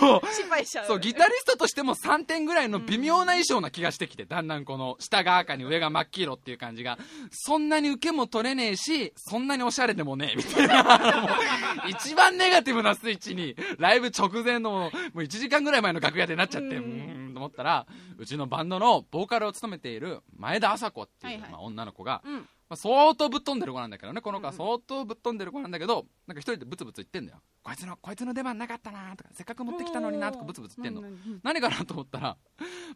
[0.00, 6.98] でも失敗しちゃうそうギタリストとしても3点ぐらいの微妙な衣装な気がしてきてだんだんこの下が赤に上が真っ黄色っていう感じが。
[7.30, 11.38] そんなに受けも取れねえしそんなにおしゃれでもねえみたいな。
[11.88, 17.86] 一番ネガティブなスイッチにライブ直前のもう1時間ぐらい前の楽屋でなっちゃってうんと思ったら
[18.18, 21.50] うちのバンドのボーカルを務めている前田麻子っていう、はいはい。
[21.50, 27.42] まあ、女の子が、うんまあ、相当ぶっ飛んでる子なんだけどねこの子はうん相当ぶっ飛んでる子なんだけどなんか一人でブツブツ言ってんだよ。
[27.62, 31.06] こいつのこいつの出番なかったなとかせっかく持ってきたのになとかブツブツ言ってんの。
[31.42, 32.38] 何かなと思ったら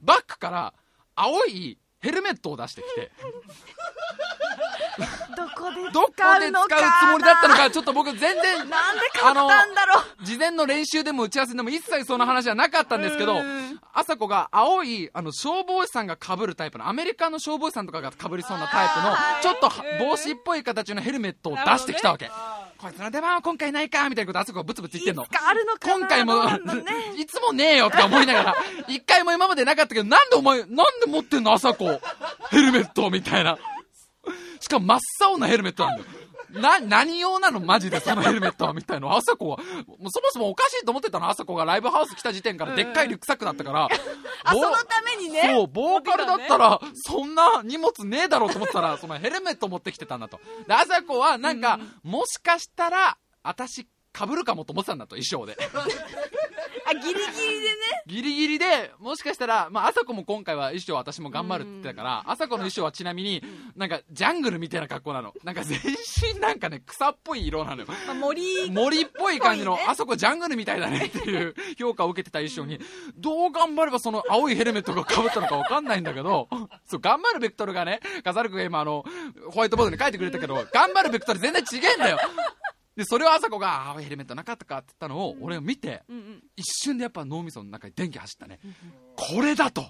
[0.01, 0.75] バックから
[1.15, 3.11] 青いヘルメットを出してきて
[5.37, 10.25] どこでどこで使うつもりだったのかちょっと僕全然なんで買ったんだろう。
[10.25, 13.81] 事前の練習でも打ち合わせでも一切その話はなかったんですけどうん。
[13.93, 22.31] 朝子が青いあの消防士さんがかぶるタイプのアメリカの消防士さんとかがかぶりそうなタイプのちょっと帽子っぽい形のヘルメットを出してきたわけ、
[22.79, 25.23] こいつの出番は今回ないかみたいなこと朝子がブツブツ言ってんの。
[25.23, 25.29] の
[25.83, 26.61] 今回もね。
[27.17, 28.57] いつもねえよとか思いながら
[28.89, 30.67] 一回も今までなかったけどなんでお前なん
[31.01, 31.87] で持ってんの朝子
[32.51, 33.59] ヘルメットみたいな
[34.67, 36.11] しかも真っ青なヘルメットなんだよ
[36.51, 39.15] な、何用なのマジでそのヘルメットはみたいな。
[39.15, 43.89] 朝子は、もうそもそもおかしいと思ってたの朝子がライブハウス来た時点からでっかいリュックサックだったから。
[43.89, 43.95] ボ
[44.45, 50.41] あそのためにねそう、ボーカルだったら、そんな荷物ねえだろうと思ったら、そのヘルメット持ってきてたんだと。
[50.67, 55.57] で、朝子はなんか、もしかしたら、私被るかもと思ってたんだと衣装で。
[56.89, 57.77] あギリギリでね。
[58.07, 63.43] ギリギリでもしかしたら、まあ、朝子も今回は衣装私も頑張るって言ってたから、朝子の衣装はちなみに
[63.75, 65.35] なんかジャングルみたいな格好なの。
[65.43, 67.89] なんか全身なんかね草っぽい色なのよ。
[68.07, 72.79] まあ、森森っぽい感じの、ねあそこジャングルみたいだねっていう評価を受けてた衣装に、
[73.17, 76.49] どう頑張ればその青いヘルメットが被ったのか分かんないんだけど、
[76.87, 79.05] そう、頑張るベクトルがね、カザルクが今あの、
[79.51, 82.19] ホワイトボードに書いてくれたけど、頑張るベクトル全然違えんだよ。
[82.97, 88.59] で、それを朝子が、青いヘルメットなかったかって言ったのを、俺を見て、うんうん一瞬でやっぱ脳みその中に電気走ったね。
[89.15, 89.85] これだと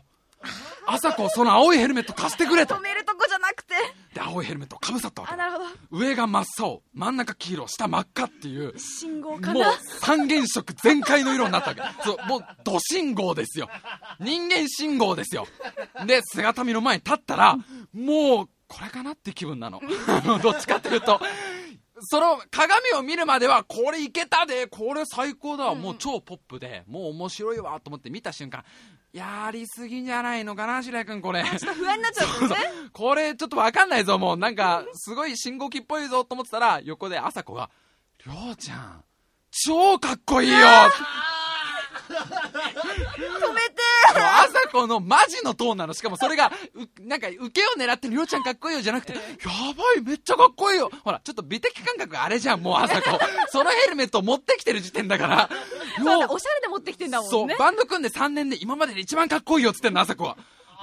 [0.87, 3.75] 朝子、その青いヘルメット貸してくれと止めるとこじゃなくて
[4.14, 5.45] で、青いヘルメットをかぶさったわけだ。
[5.45, 11.83] あなるほど上が真っ青、真ん中黄色、下真っ赤っていう、信号かもうな三原色全開の色になったわけ。
[12.05, 13.69] そう、もう、ど信号ですよ。
[14.21, 15.47] 人間信号ですよ。
[16.07, 17.57] で、姿見の前に立ったら、
[17.92, 19.81] もう、これかなって気分なの。
[20.42, 21.21] どっちかっていうと、
[22.00, 28.64] その鏡を見るまでは、これいけたで、これ最高だわ、もう超ポップで、もう面白いわと思って見た瞬間、
[29.12, 31.42] やりすぎんじゃないのかな、白井君、これ。
[31.42, 32.56] ちょっと不安になっちゃったね
[32.92, 34.37] これちょっとわかんないぞ、もう。
[34.37, 37.70] なんか、すごい信号機っぽいぞと思ってたら、横で朝子が、
[38.24, 39.04] りょうちゃん、
[39.50, 40.59] 超かっこいいよ
[42.09, 43.83] 止めて
[44.16, 45.95] 朝子のマジのトーンなの。
[45.95, 49.19] しかもそれが、うなんか、受けを狙ってりょうちゃんかっこいいよじゃなくて、や
[49.77, 53.11] ばい、めっちゃかっこいいよほら、ちょっと美的感覚あれじゃん、もう朝子。
[53.51, 55.51] そのヘルメットを持ってきてる時点だから。
[55.99, 60.37] そうだおしゃれで持ってきてんだもんねそう、バンド組んで3年で今までで一番かっこいいよっつってんの、朝子は。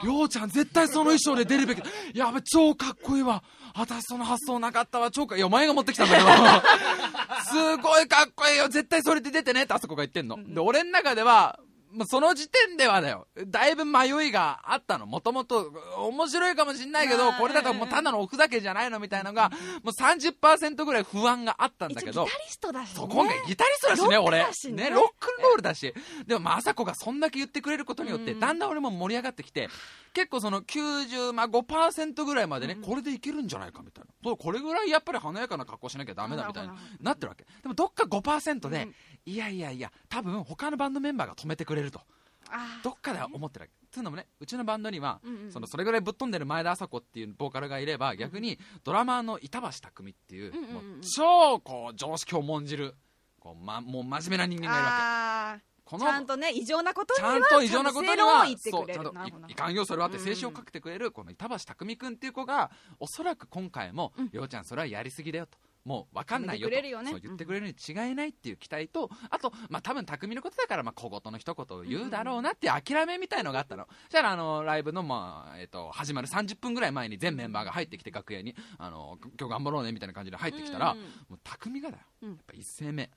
[0.04, 1.88] りょうちゃん絶対その衣装で出るべきだ。
[2.14, 3.44] やべ、超かっこいいわ。
[3.76, 6.30] 私その発想なかったわ、超か、いや、お前が持ってきたんだけど。
[7.50, 10.38] すごいかっこいいよ、絶対それで出てねって朝子が言ってんの。
[10.48, 11.60] で、俺の中では、
[11.94, 13.28] まあ、その時点ではだよ。
[13.48, 15.06] だいぶ迷いがあったの。
[15.06, 19.52] もともと、面白いかもしんないけど、これだともうただの置くだけじゃないのみたいなのが、
[19.84, 22.38] もう30%ぐらい不安があったんだけどギタ。
[22.38, 24.38] リストだしねそう、今回ギタリストだしね、俺。
[24.40, 25.94] ねロックンロールだし。
[26.26, 29.70] でも、まさこがそんだけ言ってくれることによって、うんだんだん俺も盛り上がってきて、
[30.14, 34.36] 結構その90、まあ5%ぐらいまでね、これでいけるんじゃないかみたいな。
[34.36, 37.46] これぐらいやっぱり華やかな格好しなきゃダメだみたいにななってるわけ。
[37.62, 42.02] でもどっか5%で、うんいやいやいや、多分他のバンドメンバーが止めてくれると。
[42.50, 42.84] あー。
[42.84, 43.74] どっかでは思ってるわけ。
[43.92, 45.52] つうのもね、うちのバンドには、うんうん。
[45.52, 52.96] そのそれぐらいぶっ飛んでる前田麻子っていうボーカルがいれば、逆にドラマーの板橋匠っていう、うんうんうんもう超こう常識を重んじる、
[53.40, 55.64] こうま、もう真面目な人間がいるわあけ。
[55.86, 59.14] こーちゃんとね異常なことちゃんにはと異常なことにはそうちゃんと
[59.50, 65.58] いいかんよそれはってうん静止をかけてくれるこの板橋匠君っていう子がおそらく今回もうん「ようちゃんそれはやりすぎだよ」と。
[65.86, 73.86] もう分かんないよとねそう言ってくれるに違いないっていう期待と、あと、まあ、多分匠のことだから、まあ、小言の一言を言うだろうなっていう諦めみたいのがあったの。
[74.06, 82.04] そしたら、あの、ライブの、まあ、えっ、と、始まる30分ぐらい前に全メンバーが入ってきて楽屋に、あの、今日頑張ろうねみたいな感じで入ってきたら、うんうんもう匠がだよ。
[82.24, 83.10] うんやっぱ一声目。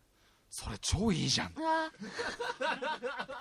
[0.48, 1.52] それ超いいじゃん。
[1.58, 1.90] あ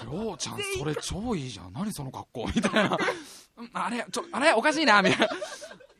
[0.01, 1.73] りょうちゃん、それ超いいじゃん。
[1.73, 2.97] 何その格好みたいな。
[3.57, 5.27] うんあれ、ちょ、あれ、おかしいな、みたいな。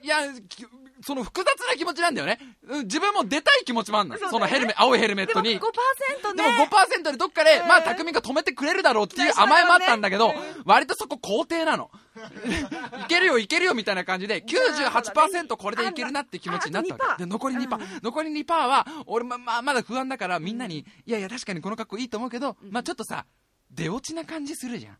[0.05, 0.63] いや、き
[1.01, 2.39] その複雑な気持ちなんだよね。
[2.67, 4.17] うん自分も出たい気持ちもあんの。
[4.17, 5.59] そのヘルメ、青いヘルメッーでもトに。
[5.59, 11.89] 5%でもね5%でどっかで、うんまあ、匠が止めてくれるだろうっていう甘えもあったんだけど、割とそこ肯定なの。
[13.03, 17.23] いけるよ、いけるよ、みたいな感じで、98%これでいけるなって気持ちになったわけ。
[17.23, 17.75] で、残り2%。
[17.75, 23.25] うん残り2%は、俺ま、まあ、まだ不安だから、みんなに、いやいや、確かにこの格好いいと思うけど、まあ、ちょっとさ、
[23.71, 24.97] 出落ちな感じするじゃん。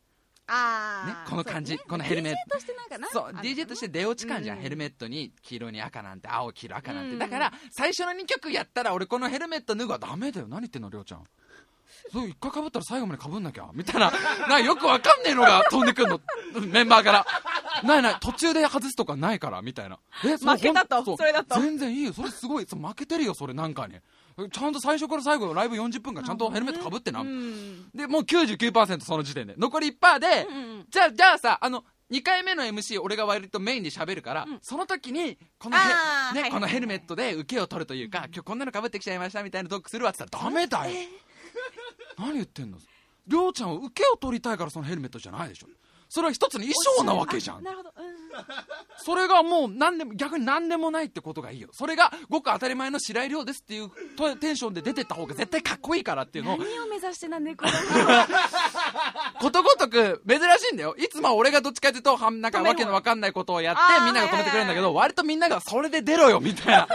[0.48, 1.80] ねあー、この感じね。
[1.88, 2.40] このヘルメット。
[2.40, 4.64] DJ としてなんかなそう DJ として出落ち感じゃん、うん。
[4.64, 7.20] ヘルメットに黄色に赤なんて青黄色赤なんて、うん。
[7.20, 10.48] だから最初の2曲やったら俺このヘルメット脱ぐはダメだよ。
[10.48, 11.24] 何言ってんのりょうちゃん。
[12.12, 13.70] そう一回かぶったら最後までかぶんなきゃ。
[13.74, 14.12] みたいな。
[14.48, 16.20] なよくわかんねえのが飛んでくんの。
[16.68, 17.26] メンバーから。
[17.84, 19.62] ないない途中で外すとかないから。
[19.62, 20.00] みたいな。
[20.24, 21.18] え負けたと。
[21.18, 21.60] それだと。
[21.60, 22.14] 全然いいよ。
[22.14, 22.66] それすごい。
[22.68, 23.96] そう負けてるよそれなんかに
[24.52, 27.90] ちゃんと最初から最後ライブ40分間ちゃんとヘルメットかぶってな、うん。
[27.94, 29.56] でもう99%その時点で。
[29.58, 34.60] 残り1%で、うんうんじゃあ、じゃあさ、あの、2回目の MC 俺が割とメインで喋るから、うん。
[34.62, 40.94] その時に、このヘ,、ねあーはいはいこのヘルメットで受けを取るというか、今日こんなの被ってきちゃいましたみたいなトークするわって言ったらダメだよ。
[42.20, 42.78] 何言ってんの？
[43.28, 45.68] りょうちゃんは受けを取りたいからそのヘルメットじゃないでしょ。
[46.16, 47.58] それは一つの衣装なわけじゃん。
[47.58, 47.62] あ。
[47.62, 48.06] なるほど、うん。
[48.96, 51.68] それがもう何でも、逆に何でもないってことがいいよ。
[51.74, 56.58] それがごく当たり前の白井亮ですっていうとテンションで出てった方が絶対かっこいいからっていうのを。
[56.58, 57.72] 何を目指してなんでこれ
[59.42, 60.96] ことごとく珍しいんだよ。
[60.98, 66.88] いつもは俺がどっちかっていうと、なんかわけのわかんないことをやってみんなが止めてくれるんだけど、割とみんながそれで出ろよみたいな。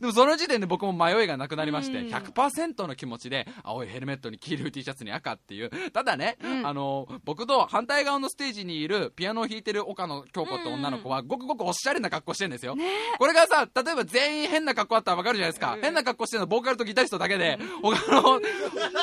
[0.00, 2.08] でももその時点で僕も迷いがなくなりまして、うん。
[2.08, 5.70] 100%の気持ちで青いヘルメットに黄色い T シャツに赤っていう。
[5.92, 6.66] ただね、うん。
[6.66, 12.76] あの僕と反対側のステージにいるピアノを弾いてる岡野京子って女の子はごくごくおしゃれな格好してるんですよ、
[13.18, 18.40] これがさ例えば全員変な格好あったら分かるじゃないですか、変な格好してるのボーカルとギタリストだけで、他の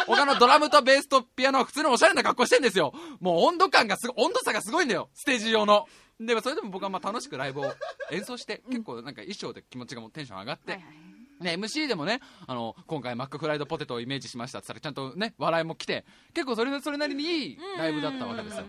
[0.08, 2.94] 他のドラムとベースとピアノは普通のおしゃれな格好してるんですよ。
[3.20, 5.10] もう温度感がすごい温度差がすごいんだよ。
[5.14, 5.86] ステージ上の。
[6.20, 7.72] でもそれでも僕はまあ楽しくライブを
[8.12, 11.07] 演奏して、結構なんか衣装で気持ちがもうテンション上がって、はいはい
[11.40, 18.64] ね、MC でもねあの今回マックフライドポテトをイメージしましたって言ったらちゃんとね笑いも来て結構それそれなりにいいライブだったわけですよ。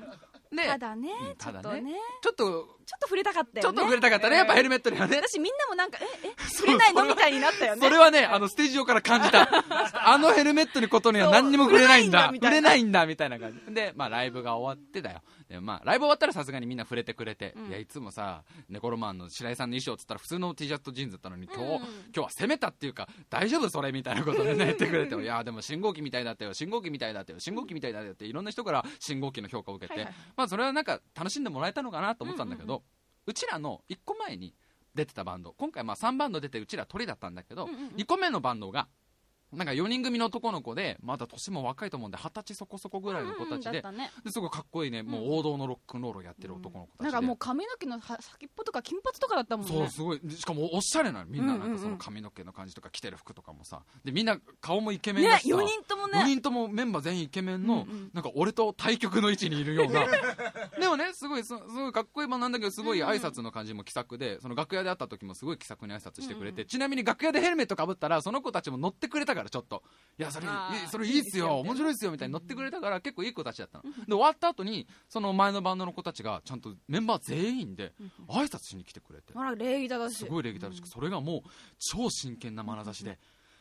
[0.50, 1.92] でただねただねっとね。
[2.22, 3.62] ちょっとちょっと触れたかったよね。
[3.62, 4.36] ちょっと触れたかったね。
[4.36, 5.16] やっぱヘルメットにはね。
[5.16, 7.04] 私みんなもなんかええ触れないの？
[7.04, 7.82] みたいになったよね。
[7.82, 9.46] それはね、あの、ステージ上から感じた。
[10.10, 12.30] あのヘルメットにことには何にも触れないんだ。
[12.32, 13.38] 触れないんだ、みたいな。
[13.38, 13.74] 感じ。
[13.74, 15.20] で、まあ、ライブが終わってだよ。
[15.48, 17.68] で、まあ、ライブ終わったらさすがにみんな触れてくれて、うん。
[17.68, 21.68] いや、いつもさ、ネコロマンの白井さんの衣装っつったら普通の T シャツとジーンズだったのに、今日、うん。
[21.68, 21.82] 今
[22.14, 23.68] 日は攻めたっていうか、大丈夫？
[23.68, 23.92] それ？
[23.92, 30.14] みたいなことでね、言ってくれて、いや、でも信号機みたいだったよ、信号機みたいだったよ、信号機みたいだったよって、いろんな人から信号機の評価を受けて、はいはい。
[30.36, 32.77] まあ、それはなんか楽しんでもらえたのかなと思ってたんだけど、う
[33.32, 34.54] ちらの1個前に
[34.94, 35.54] 出てたバンド。
[35.58, 37.88] 今回まあ3バンド出てうちら鳥だったんだけど、うんうんうん。
[37.90, 38.88] 2個目のバンドが
[39.52, 49.72] なんか4人組の男の子でまだ年も若いと思うんで二十歳そこそこぐらいの子たちで,、ですごいかっこいいね、もう王道のロックンロールをやってる男の子たちで、なんかもう髪の毛のは先っぽとか金髪とかだったもんね。
[49.72, 50.20] そうすごい。
[50.30, 53.82] しかもおしゃれなのみんななんかその髪の毛の感じとか着てる服とかもさ。
[54.04, 60.06] でみんな顔もイケメンだねしさ、4人とも4ね人ともメンバー全員イケメンの、なんか俺と対極の位置にいるような。
[60.78, 69.82] でもねすごいすすごいかっこいい版なんだけどすごい挨拶の感じも気さくでその楽屋で会った時もすごい気さくに挨拶してくれて、ちなみに楽屋でヘルメットかぶったらその子たちも乗ってくれたからちょっと
[70.18, 70.46] いやそれ
[70.90, 73.84] それいいっすよ面白いっすよみたいに乗ってくれたから結構いい子たちだったの。
[73.84, 77.92] で終わった後にその前のバンドの子たちがちゃんとメンバー全員で
[78.28, 79.32] 挨拶しに来てくれて。
[79.34, 80.24] あら礼儀正しい。
[80.24, 81.40] すごい礼儀正しく、それがもう
[81.78, 83.18] 超真剣な眼差しで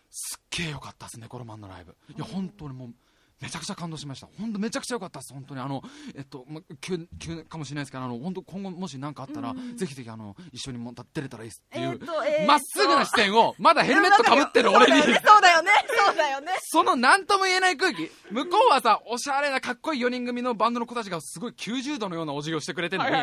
[0.09, 1.95] すっげえよかったっすねコロマンのライブ。
[2.15, 2.93] いや本当にもう
[3.41, 4.27] めちゃくちゃ感動しました。
[4.39, 5.31] 本当めちゃくちゃよかったっす。
[5.33, 5.83] 本当にあの
[6.15, 15.01] えっと、ま、急急かもしれないですけどあの本当今後もし何かあったら、ぜひぜひあの一緒にも出れたらいいっすっていうえーとえーっすぐな視線をまだヘルメットかぶってる俺に。
[15.03, 15.71] そうだよね。
[16.07, 16.51] そうだよね。
[16.63, 18.09] そ の何とも言えない空気。
[18.31, 23.15] 向こうはさおしゃれなかっこいい4人組のバンドの子たちがすごい90度のようなお辞儀をしてくれてるのに、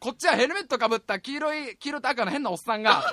[0.00, 3.04] こっちはヘルメットかぶった黄色い黄色と赤の変なおっさんが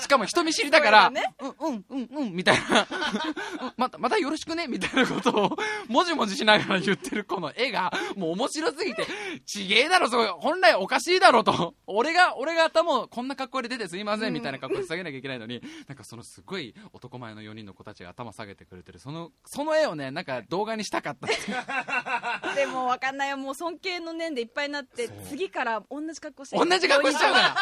[0.00, 2.82] しかも人見知りだから、そううんうんうんうんみたいな。
[2.82, 2.84] う
[3.66, 5.56] んまたまたよろしくねみたいなことを
[5.88, 9.06] もじもじしながら言ってるこの絵がもう面白すぎて
[9.46, 11.74] ちげえだろそれ本来おかしいだろと。
[11.86, 21.28] 俺が俺が頭をこんな格好で出てすいませんみたいな格好で下げなきゃいけないのになんかそのすごい男前の4人の子たちが頭下げてくれてるそのその絵をねなんか動画にしたかった。
[22.54, 27.56] でも分かんないよもう尊敬の念でいっぱいになって次から同じ格好して同じ格好しちゃうから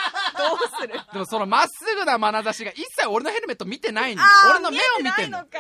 [0.49, 0.95] どうする？
[1.13, 4.17] でもそのまっすぐな眼差しが一切俺のヘルメット見てない
[4.51, 5.39] 俺の目を見てんの。
[5.39, 5.59] ないのか。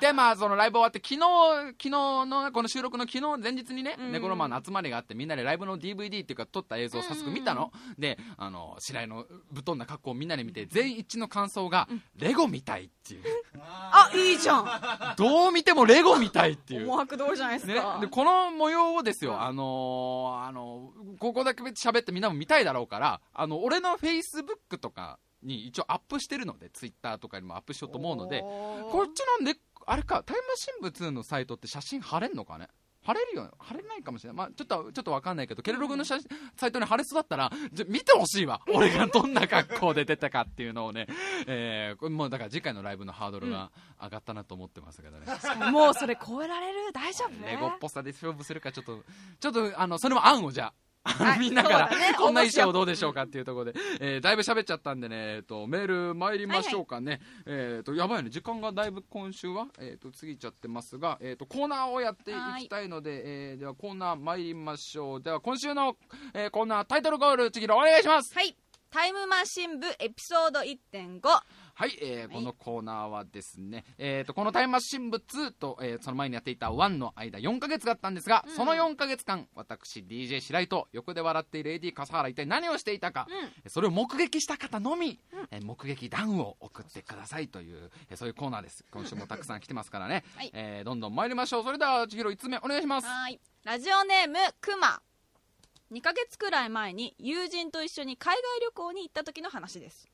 [0.00, 4.12] でまあそのライブ終わって昨日昨日のこの収録の昨日前日にね、うん。
[4.12, 13.22] ネコロマンの集まりがあってみんなでライブの DVD っていうか撮った映像を早速見たの、であの白井のぶっ飛んだ格好をみんなで見て全員一致の感想が、レゴみたいっていう。
[13.60, 14.66] あいいじゃん。
[15.16, 16.84] どう見てもレゴみたいっていう。
[16.84, 17.74] 思惑通りじゃないですね。
[17.74, 29.56] か、、でこの模様をですよ、あのーあのここだけ喋ってみんなも見たいだろうからあの俺のフェイスブックとかに一応アップしてるのでツイッターとかにもアップしようと思うのでこっちのね
[29.90, 32.68] あれかタイムマシン部2のサイトって写真貼れんのかね？
[33.00, 38.60] 貼れるよ貼れないかもしれない、まあ、ちょっとちょっとわかんないけどケルログの写真サイトに貼れそうだったらじゃ見てほしいわ。
[38.74, 41.06] 俺がどんな格好で出たかっていうのをね、
[41.46, 43.70] えーもうだから次回のライブのハードルが
[44.02, 45.26] 上がったなと思ってますけどね、
[45.70, 46.92] もうそれ超えられる？
[46.92, 47.46] 大丈夫？
[47.46, 49.02] レゴっぽさで勝負するかちょっと
[49.40, 50.87] ちょっとあのそれも案をじゃあはい
[51.38, 58.30] みんなから、 こんな衣装どうでしょうかっていうところで、えーだいぶ喋っちゃったんでね、えー、とメール参りましょうかね、えー、とやばいね。
[58.30, 65.22] 時間がだいぶ今週は、えー、と過ぎちゃってますが、えー、とコーナーをやっていきたいので、えーではコーナー参りましょう。
[65.22, 65.96] では今週の、
[66.34, 68.34] えーコーナータイトルゴールちぎろお願いします。
[68.34, 68.56] はい。
[68.90, 71.20] タイムマシン部エピソード1.5
[71.78, 83.28] はい、えーこのコーナーはですね、えー、とこのタイムマシン部2と、えーその前にやっていた1の間4ヶ月だったんですが、その4ヶ月間私 DJ 白井と横で笑っている AD 笠原一体何をしていたか、
[83.64, 85.20] うそれを目撃した方のみ、
[85.52, 88.84] えー目撃談を送ってくださいという、えーそういうコーナーです。
[88.90, 90.50] 今週もたくさん来てますからね、はい。
[90.54, 91.62] えーどんどん参りましょう。
[91.62, 93.06] それでは千尋5つ目お願いします。
[93.06, 93.38] はい。
[93.62, 95.00] ラジオネームくま。
[95.92, 100.10] 2ヶ月くらい前に友人と一緒に海外旅行に行った時の話です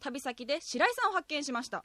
[0.00, 1.84] 旅先で白井さんを発見しました。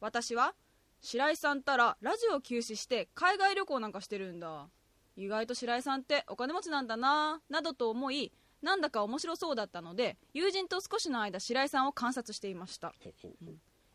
[0.00, 0.54] 私は
[1.00, 4.68] 白井さんたらラジオを休止して海外旅行なんかしてるんだ。
[5.16, 12.92] 意外と白井さんってお金持ちなんだななどと思いなんだか面白そうだったので友人と少しの間白井さんを観察していました。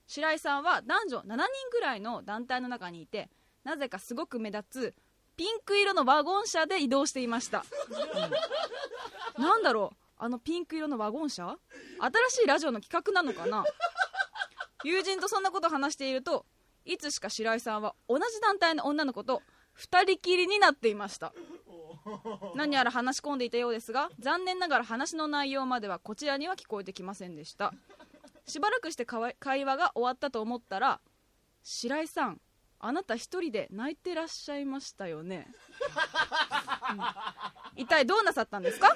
[0.08, 1.38] 白井さんは男女7人
[1.72, 3.30] ぐらいの団体の中にいて
[3.64, 4.96] なぜかすごく目立つ
[5.38, 7.64] ピンク色のワゴン車で移動していました、
[9.38, 9.44] うん。
[9.44, 11.58] なんだろうあのピンク色のワゴン車？
[12.00, 13.64] 新しいラジオの企画なのかな？
[14.84, 16.46] 友人とそんなこと話していると
[16.86, 19.42] いつしか白井さんは同じ団体の女の子と
[19.80, 21.34] 2人きりになっていました。
[22.54, 27.74] 何やら話し込んでいたようですが残念ながら話の内容まではこちらには聞こえてきませんでした。
[28.46, 31.00] しばらくして会話が終わったと思ったら
[31.64, 32.40] 白井さん
[32.80, 35.48] あなた一人で泣いてらっしゃいましたよね、
[36.92, 37.82] うん。
[37.82, 38.96] 一体どうなさったんですか？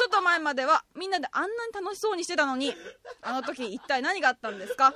[0.00, 2.72] ちょっと前まではみんなであんなに楽しそうにしてたのに
[3.20, 4.94] あの時一体何があったんですか？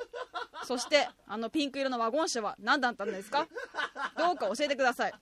[0.65, 3.47] そしてあのピンク色のワゴン車は何だったんですか？
[4.17, 5.13] どうか教えてください。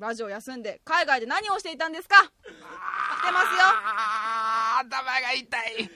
[0.00, 2.16] ラジオ休んで海外で何をしていたんですか？
[2.16, 3.60] 来てますよ。
[4.80, 5.90] 頭が痛い。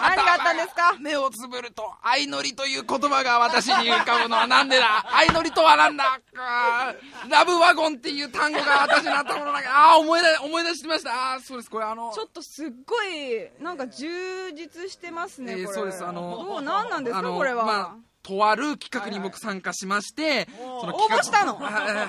[0.00, 0.96] 何があったんですか？
[1.00, 5.04] 目をつぶると相乗りという言葉が私に浮かぶのはなんでだ？
[5.10, 6.20] 相乗りとはなんだ？
[7.28, 11.34] ラブワゴンっていう単語が私の頭の中ああ思い出思い出してました。
[11.34, 11.70] あーそうです。
[11.70, 16.04] これあのちょっとすっごいなんか充実してますね、えーそうです。
[16.04, 17.28] あのどう何なんですか？
[17.28, 20.46] これは、まあとある企画に僕参加しまして、
[20.80, 21.60] その応募したの？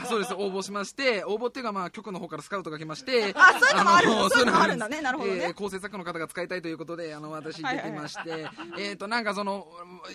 [0.08, 0.34] そうです。
[0.34, 5.02] 応募しまして応募っていうかまあ局の方からスカウトが来まして あそういうのもあるのそういうのもあるんだね。
[5.02, 5.40] なるほどね。
[5.46, 8.48] えー構成作家の方が使いたいということであの私出てまして、
[8.80, 9.68] えっとなんかその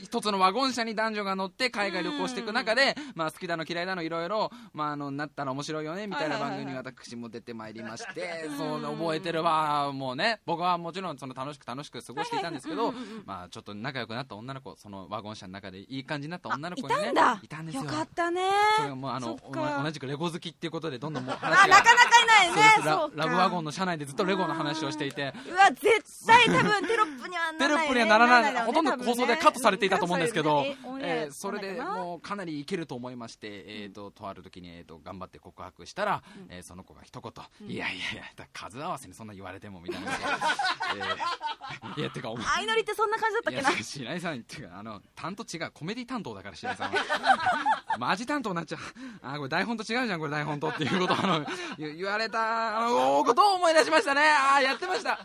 [0.03, 10.40] 一つのワゴン車に男女が乗って海外旅行していく中でまあ好きだの嫌いだのいろいろまああのなったら面白いよねみたいな番組に私も出てまいりましてそう覚えてるわもうね。
[10.46, 12.92] 僕はもちろんその楽しく楽しく過ごしていたんですけど
[13.24, 17.05] まあちょっと仲良くなった女の子そのワゴン車の中でいい感じになった女の子いにね。
[17.07, 17.41] たんだ。
[17.43, 17.84] いたんですよ。
[17.84, 18.43] よかったね。
[18.76, 19.39] それがもうあの
[19.84, 22.84] 同じくレゴ好きっていうことでどんどんもうあ話がなかなかいないね。
[22.84, 25.32] ララブワゴンの車内でずっとレゴの話をしていて。
[25.49, 28.55] うわ絶対多分テロップにはならない、ね、テロップにはならない。
[28.55, 28.61] ね。
[28.61, 30.64] ほとんど放送でカットされていたと思うんですけど、
[31.01, 40.12] えーそれでもうかなりいけると思いまして、えー、ととある時に、えー、と頑張って告白したら、えーその子が一言、いやいやいやだ数合わせにそんな言われてもみたいな、
[40.97, 43.70] えーいやてかお前相乗りってそんな感じだったっいけな。
[43.70, 46.99] や白井さんっていうかあの担当違うコメディ担当だから白井さんは。
[47.99, 48.81] マジ担当になっちゃう。
[49.22, 51.47] あこれ台本と違うじゃんこれ台本とっていうことをあの
[51.79, 54.22] 言言われたあのことを思い出しましたね。
[54.29, 55.20] ああやってました。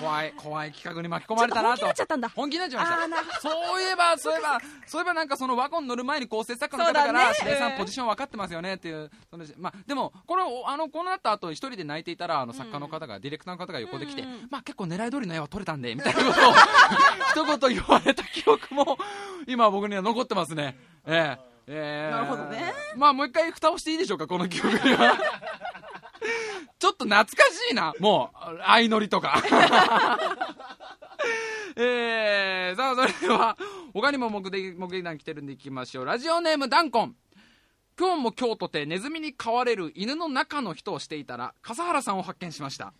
[0.00, 1.78] 怖い怖い企画に巻き込まれたなと。
[1.78, 2.28] 本気になっちゃったんだ。
[2.28, 3.40] 本気になっちゃいました。
[3.40, 16.54] そういえばそういえばそういえばなんかそのワゴン乗る前に構成作家の方から、白井さうんんポジション分かってますよねっていうそのまあでもこれをあのこの後後一人で泣いていたらあの作家の方が、ディレクターの方が横で来て、まあ結構狙い通りの絵は撮れたんでみたいなことを
[17.58, 18.98] 一言言われた記憶も
[19.46, 20.78] 今僕には残ってますね。
[21.06, 22.10] ええええ。
[22.10, 22.72] なるほどね。
[22.96, 25.18] まあもう一回蓋をしていいでしょうかこの記憶には
[26.78, 27.26] ちょっと懐か
[27.68, 27.94] しいな。
[28.00, 29.42] もう相乗りとか。
[31.76, 33.56] えー、さあそれでは
[33.94, 36.04] 他にも目撃目撃談来てるんでいきましょう。
[36.04, 37.14] ラジオネームダンコン。
[38.00, 42.94] 今日も今日とてネズミに飼われる犬の中の人をしていたら笠原さんを発見しました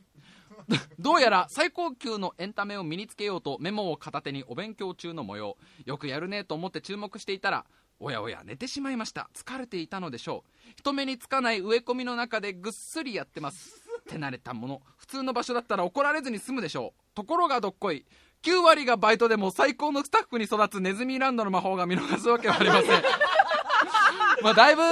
[0.98, 5.56] どうやら最高級のエンタメを身につけようとメモを片手にお勉強中の模様。
[5.84, 7.64] よくやるねと思って注目していたら
[7.98, 9.28] おやおや寝てしまいました。
[9.34, 10.72] 疲れていたのでしょう。
[10.76, 13.88] 人目につかない植え込みの中でぐっすりやってます。
[14.08, 14.82] 手慣れたもの。
[14.96, 17.02] 普通の場所だったら怒られずに済むでしょう。
[17.14, 18.06] ところがどっこい。
[18.42, 23.02] 9割がバイトでも最高のスタッフに育つネズミランドの魔法が見逃すわけはありません。
[24.42, 24.82] まあだいぶ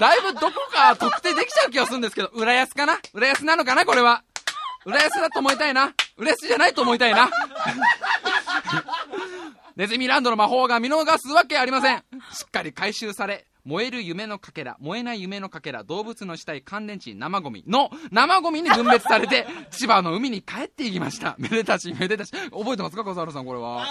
[0.00, 2.98] だいぶどこか特定できちゃう気がするんですけど浦安かな？
[3.14, 3.86] 浦安なのかな？
[3.86, 4.24] これは。
[4.84, 5.94] 浦安だと思いたいな。
[6.16, 7.30] 浦安じゃないと思いたいな。
[9.76, 11.96] ネズミランドの魔法が見逃すわけありません。
[12.32, 21.34] しっかり回収され燃える夢のかけら燃えない夢のかけら動物の死体乾電池生ゴミの生ゴミに分別されて 千葉の海に帰っていきました。
[21.38, 22.32] めでたしめでたし。
[22.50, 23.04] 覚えてますか？
[23.04, 23.86] 笠原さんこれは。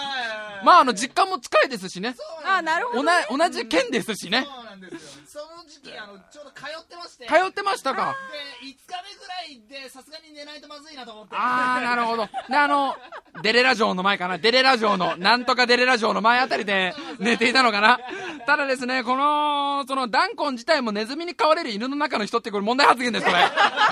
[0.64, 2.14] まああの実家も近いですしね。
[2.44, 4.46] あーなるほおど、ね、な同じ県ですしね。
[4.46, 5.22] そうなんですよ。
[5.26, 7.26] その時期あのちょうど通ってまして。
[7.26, 8.14] 通ってましたか？
[8.60, 9.26] で5日目ぐ
[9.72, 11.36] らいでさすがに寝ないとまずいなと思って。
[11.36, 12.28] ああなるほど。
[12.48, 12.94] であの
[13.42, 14.38] デレラ城の前かな。
[14.38, 17.98] デレラ城のなんとかデレラ城の前あたりで寝ていたのかな。
[18.46, 23.38] ただですねこのそのダンコン自体もネズミに飼われる犬の中の人ってこれ問題発言ですこれ。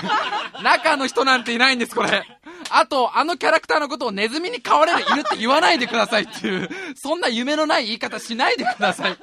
[0.63, 2.25] 中の人なんていないんですこれ。
[2.71, 9.17] あとあのキャラクターのことをネズミに飼われる犬って言わないでくださいっていうそんな夢のない言い方しないでください。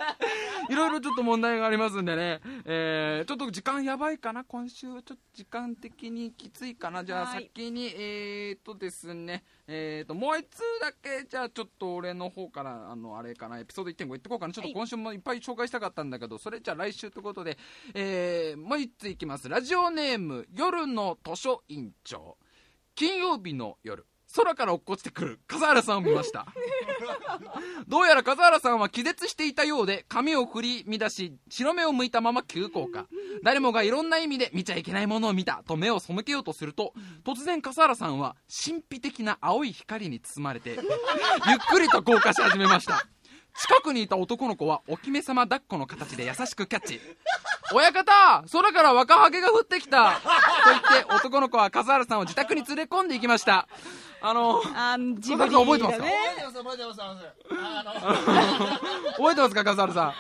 [0.69, 5.03] いろいろちょっと問題がありますんでね、えーちょっと時間やばいかな今週は。
[5.03, 7.05] ちょっと時間的にきついかな。
[7.05, 7.51] じゃあはい。
[7.55, 14.53] 先にえー、とですねえー、ともう一通だけじゃあちょっと俺の方からあのあれかなエピソード1.5言ってこうかな。
[14.53, 17.59] ちょっと今週もいっぱい紹介したかったんだけどそれじゃあ来週ということで、
[17.95, 19.49] えー、もう一通いきます。
[19.49, 22.37] ラジオネーム夜の図書委員長。
[22.95, 26.47] 金曜日の夜空から落っこちてくる笠原さんを見ました。
[27.89, 33.07] どうやら笠原さんは気絶していたようで髪を振り乱し白目を向いたまま急降下。
[33.43, 36.93] 誰もがいろんな意味で見ちゃいけないものを見たと目を背けようとすると
[37.25, 40.79] 突然笠原さんは神秘的な青い光に包まれてゆっ
[41.59, 43.07] くりと降下し始めました。
[43.59, 47.01] 近くにいた男の子はお姫様抱っこの形で優しくキャッチ。
[47.73, 53.67] 親方空から若ハゲが降ってきたと言って男の子は笠原さんを自宅に連れ込んでいきました
[54.29, 56.05] あのジブリ覚えてますか？
[56.05, 56.77] 覚ねえてます覚え
[59.35, 60.13] てますか笠原さん？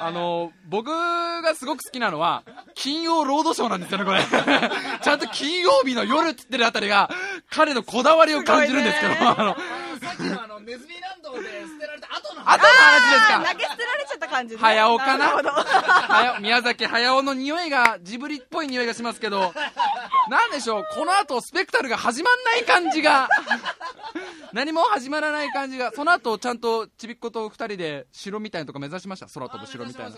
[0.00, 2.42] あの僕がすごく好きなのは
[2.74, 4.20] 金曜ロードショーなんですよねこれ。
[5.02, 7.08] ちゃんと金曜日の夜って言ってるあたりが
[7.50, 9.18] 彼のこだわりを感じるんですけど、ね。
[9.20, 9.56] あのの
[10.04, 14.60] さっきのあのネズミランドで捨てられた後の後の話ですか投げ捨てられちゃった感じね。
[14.60, 15.50] 早尾かなるほど。
[15.50, 19.52] はや宮崎駿の匂いがジブリっぽい匂いがしますけど。
[20.30, 23.28] なんでしょうこの後スペクタルが始まんない感じが。
[24.52, 25.92] 何も始まらない感じが。
[25.92, 29.26] その後ちゃんとちびっ子と二人で城みたいなとこ目指しました？
[29.26, 30.16] 空飛ぶ城みたいな。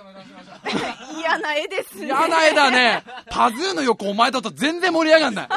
[1.19, 2.07] 嫌な絵ですね。
[2.07, 3.03] 嫌な絵だね。
[3.31, 5.49] パズーの横お前だと全然盛り上がんない。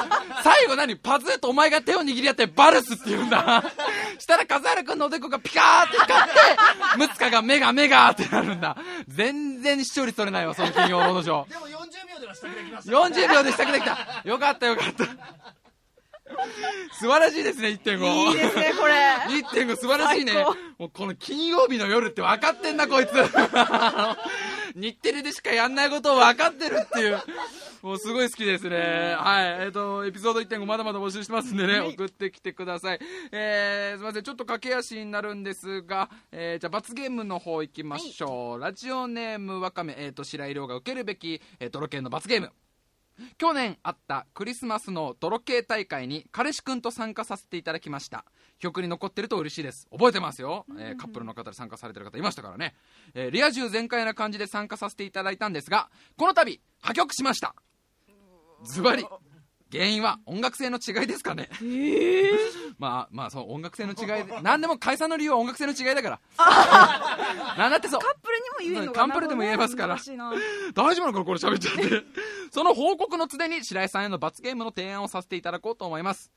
[0.44, 0.96] 最後何？
[0.96, 3.64] パズーとお前が手を握り合ってバルスって言うんだ
[4.20, 8.78] したら笠原君のおでこがピカーって光ってムツカが目が目がってなるんだ。
[9.08, 11.50] 全然視聴率取れないわその金曜ロードショー。
[11.50, 11.70] でも40
[12.14, 12.92] 秒では下できました。
[12.92, 13.98] 40秒で下来てきた。
[14.24, 15.06] よかったよかった。
[17.00, 18.94] 素晴らしいですね1.5いいですねこれ。
[19.42, 20.46] 1.5素晴らしいね。
[20.78, 23.12] もうこの金曜日の夜って分かってんなこいつ。
[24.76, 27.20] 日テレでしかやんないことを分かってるっていう
[27.82, 29.16] もうすごい好きですね。
[29.18, 29.66] はい。
[29.66, 33.00] えっ、とエピソード1.5まだまだ募集してますんでね送ってきてください。
[33.32, 34.24] えー、すいません。
[34.24, 42.52] ちょっと駆け足になるんですが、えーじゃあ罰ゲームの方行きましょう、ラジオネームわかめ、えー、と白井亮が受けるべき、えー、とロケの罰ゲーム。
[43.38, 48.26] 去年あったクリスマスの泥系大会に彼氏くんと参加させていただきました。
[48.60, 49.88] 記憶に残ってると嬉しいです。
[49.92, 52.76] 覚えてますよ、えーカップルの方で参加されてる方いましたからね、
[53.14, 57.56] えーリア充全開な感じで参加させていただいたんですがこの度破局しました
[58.64, 59.06] ズバリ。
[59.72, 61.48] 原因は音楽性の違いですかね。
[62.80, 64.26] まあまあそう音楽性の違い。
[64.26, 66.20] で何でも解散の理由は音楽性の違いだから。
[67.56, 68.00] なんだってそう。
[68.00, 69.98] カップルにも言えるのかカップルでも言えますから。
[69.98, 72.04] 大丈夫なのかなこれ喋っちゃって
[72.52, 76.32] その報告のつでに白井さんへの罰ゲームの提案をさせていただこうと思います。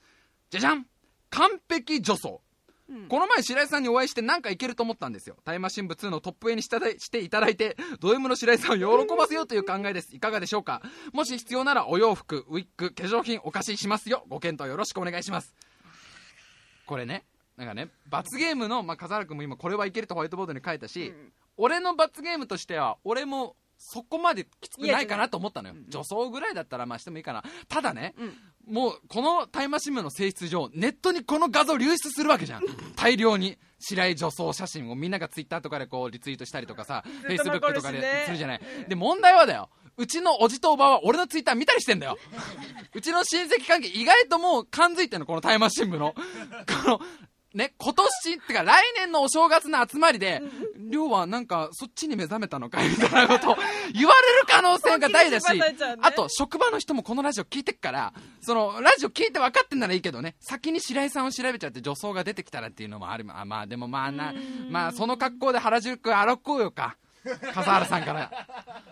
[0.51, 0.87] じゃじゃん。
[1.31, 2.43] 完璧女装
[2.89, 3.09] うん。
[3.09, 5.37] この前白井さんにお会いしてなんかいけると思ったんですよ。
[5.45, 10.15] タイマシン部2のトップ絵にしていただいてド M の白井さんを喜ばせようという考えです。
[10.15, 10.83] いかがでしょうか？
[11.13, 14.25] もし必要ならお洋服ウィッグ化粧品お貸ししますよ。
[14.29, 15.55] ご検討よろしくお願いします。
[16.87, 17.25] これね
[17.57, 21.33] なんかね罰ゲームの、まあ、笠原君も今これはいけるとホワイトボードに書いたし、うん。
[21.57, 25.75] 俺の罰ゲームとしては俺もそこまできつくないかなと思ったのよ。
[25.89, 27.43] 女装ぐらいだったらまあしてもいいかな。
[27.69, 28.35] ただねうん
[28.69, 32.63] もうこのタイムマシン部の性質上ネットにこの画像流出するわけじゃん。
[32.97, 38.61] 大量に白井女装写真をみんながツイッターとかでこうリツイートしたりとかさフェイスブックとかでするじゃない。
[38.89, 39.69] で問題はだよ。
[39.99, 42.17] うちのおじとおばは俺のツイッター見たりしてんだよ。
[42.95, 46.15] うちの親戚関係意外ともう感づいてんのこのタイムマシン部の。
[46.85, 47.01] この
[47.55, 50.43] ね、今年ってか来年のお正月の集まりで、
[50.77, 53.57] りょうはなんかそっちに目覚めたのかいみたいなことを
[53.93, 55.47] 言われる可能性が大だし
[56.01, 63.25] あと職場の人もこのラジオ聞いてっから、そのラジオ聞いて分かってんならいいけどね、先に白井さんを調べちゃって女装が出てきたらっていうのもある。
[63.25, 64.35] まあまあでもまあな、
[64.71, 66.97] まあその格好で原宿歩こうよか。
[67.25, 68.31] 笠原さんから。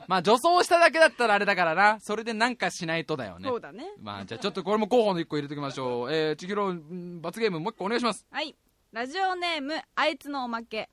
[0.07, 1.99] まあ女装しただけだったらあれだからな。
[2.01, 3.57] それでなんかしないとだよねそ。
[3.57, 6.12] うだねまあじゃあちょっとこれも候補の1個入れときましょう。
[6.12, 6.74] えー、ちぎろ
[7.20, 8.26] 罰ゲームもう1個お願いします。
[8.31, 8.55] はい
[8.93, 10.91] ラジオネームあいつのおまけ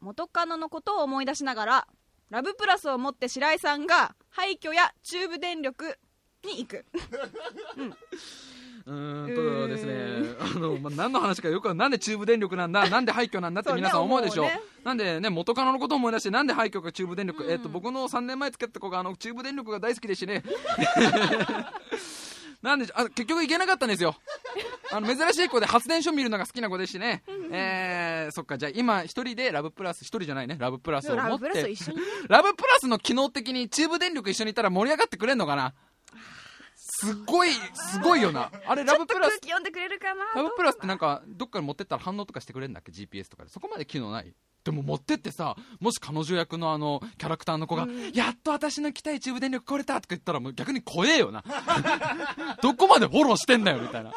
[0.00, 1.88] 元カノのことを思い出しながら
[2.30, 5.98] ラブプラスを持って白井さんが廃墟や中部電力
[6.44, 6.84] に行くう
[8.90, 13.62] ーんとですね、あの、まあ、何の話かよくは、なんで中部電力なんだ、 なんで廃墟なんだ？
[13.62, 14.46] って皆さん思うでしょう。
[14.46, 14.60] ね。
[14.84, 20.42] なんでね、元カノのことを思い出して、なんで廃墟か中部電力、うんえっと、僕の3年前付き合った子が、あの、中部電力が大好きでしてね。
[22.62, 24.16] なんで、あ、結局行けなかったんですよ。
[24.92, 27.22] あの、珍しい子で発電所見るのが好きな子でしてね。
[27.50, 31.28] えー、そっか、じゃあ今一人でラブプラス、一人じゃないね、ラブプラスを持って。
[31.28, 31.68] ラブプラスと。
[31.68, 35.74] 一緒にラブプラスの機能的に中部電力一緒にいたら盛り上がってくれんのかな？
[36.98, 38.50] すっごい、すごいよな。
[38.66, 44.34] あれ、ラブプラス空気読んでくれるかなラブプラスってなんかどっかに持ってったら反応とかしてくれるんだっけ？GPS とかでそこまで機能ない？
[44.64, 51.44] でも持ってってさもし彼女役のあのキャラクターの子が、やっと私の期待中部電力来れたとか言ったらもう逆に怖えよな。
[52.62, 54.12] どこまでフォローしてんだよみたいな。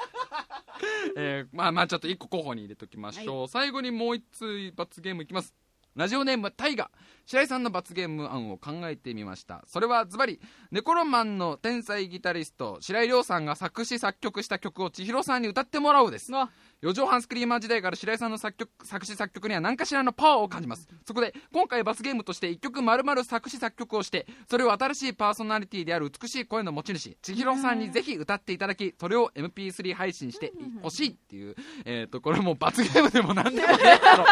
[1.18, 5.54] えーまあまあちょっと一個候補に入れときましょう、最後にもう一つ罰ゲームいきます。
[5.96, 6.90] ラジオネームタイガ
[7.30, 9.64] 白井さんの罰ゲーム案を考えてみました。
[9.68, 10.40] それはズバリ
[10.72, 16.36] ネコロマンの天才ギタリスト白井亮さんが作詞作曲した曲を千尋さんに歌ってもらおうです。
[16.36, 16.50] あ
[16.82, 20.88] 四畳半スクリーマー時代から白井さんの作曲作詞作曲には何かしらのパワーを感じます。
[21.06, 30.52] そこで今回罰ゲームとして1曲丸々作詞作曲をしてそれを新しいパーソナリティである美しい声の持ち主千尋さんにぜひ歌っていただきそれを MP3 配信して
[30.82, 31.56] ほしいっていう、
[31.86, 34.26] えー、とこれもう罰ゲームでも何でもねえだろ。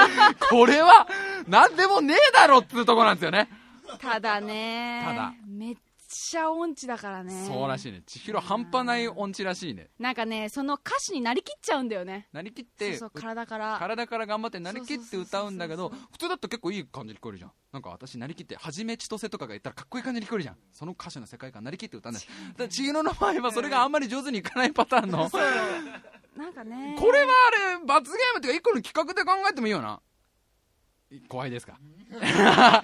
[0.50, 1.08] これは
[1.48, 3.50] 何でもねえだろっていうところなんですよね。
[4.00, 5.04] ただね。
[5.06, 5.34] ただ。
[5.46, 5.76] めっ
[6.10, 7.46] ちゃ音痴だからね。
[7.48, 8.02] そうらしいね。
[8.06, 9.90] 千尋半端ない音痴らしいね。
[10.00, 12.28] なんかねその歌詞になりきっちゃうんだよね。
[12.32, 13.78] なりきっそうてそう体から。
[13.78, 17.52] 体から頑張ってなりきって歌うんだけど普通だと結構いい感じに聞こえるじゃん。
[17.74, 20.58] なんか私なりきってはじめ千歳とかが言ったらかっこいい感じに聞こえるじゃん。
[20.72, 22.22] その歌手の世界観なりきって歌うんだ。
[22.22, 22.28] よ
[22.58, 25.30] だ千尋の場合はそれがあんまり上手にいかないパターンの。
[25.30, 25.38] こ
[26.38, 26.96] なんかね。
[27.00, 27.28] れは
[27.76, 30.00] あれ罰ゲームっていうか一個の企画で考えてもいいよな
[31.30, 31.78] 怖いですか？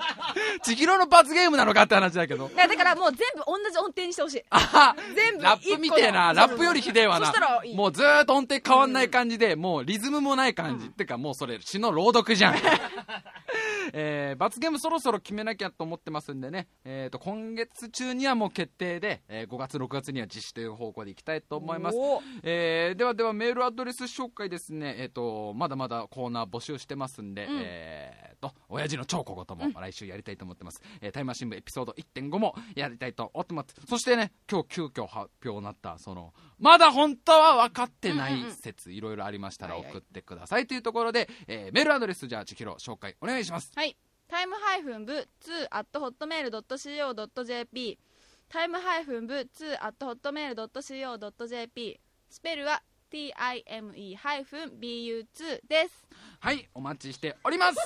[0.64, 2.50] 千尋の罰ゲームなのかって話だけど。
[2.54, 4.44] いやだからもう全部同じ音程にしてほしい。
[4.50, 7.34] あ全部ラップみてえなラップよりひでえわな。
[7.74, 12.56] もうずーっと音程変わんない感じで、もうリズムもない感じ、ってかもうそれ詩の朗読じゃん
[13.92, 21.98] えー罰ゲームそろそろ決めなきゃと思ってますんでね、えー、と今月中にはもう決定で、えー5月6月には実施という方向でいきたいと思います。
[22.44, 27.60] えーではではメールアドレス紹介ですね、えー、とまだまだコーナー募集してますんで、うん。
[27.62, 33.76] えー、と親父の超小言も来週やりたいと思ってます、えータイムマシン部エピソード1.5もやりたいと思ってます。
[33.88, 36.34] そしてね今日急遽発表になったその
[36.64, 43.74] まだ本当は分かってない説、いろいろありましたら送ってくださいというところで、えーメールアドレスじゃあ千尋紹介お願いします。
[43.76, 43.98] はい。
[44.30, 45.28] タイムハイフン部2
[45.70, 48.00] at hotmail.co.jp
[48.48, 52.00] タイムハイフン部2 at hotmail.co.jp
[52.30, 56.08] スペルは time ハイフン bu2 です。
[56.40, 57.78] はいお待ちしております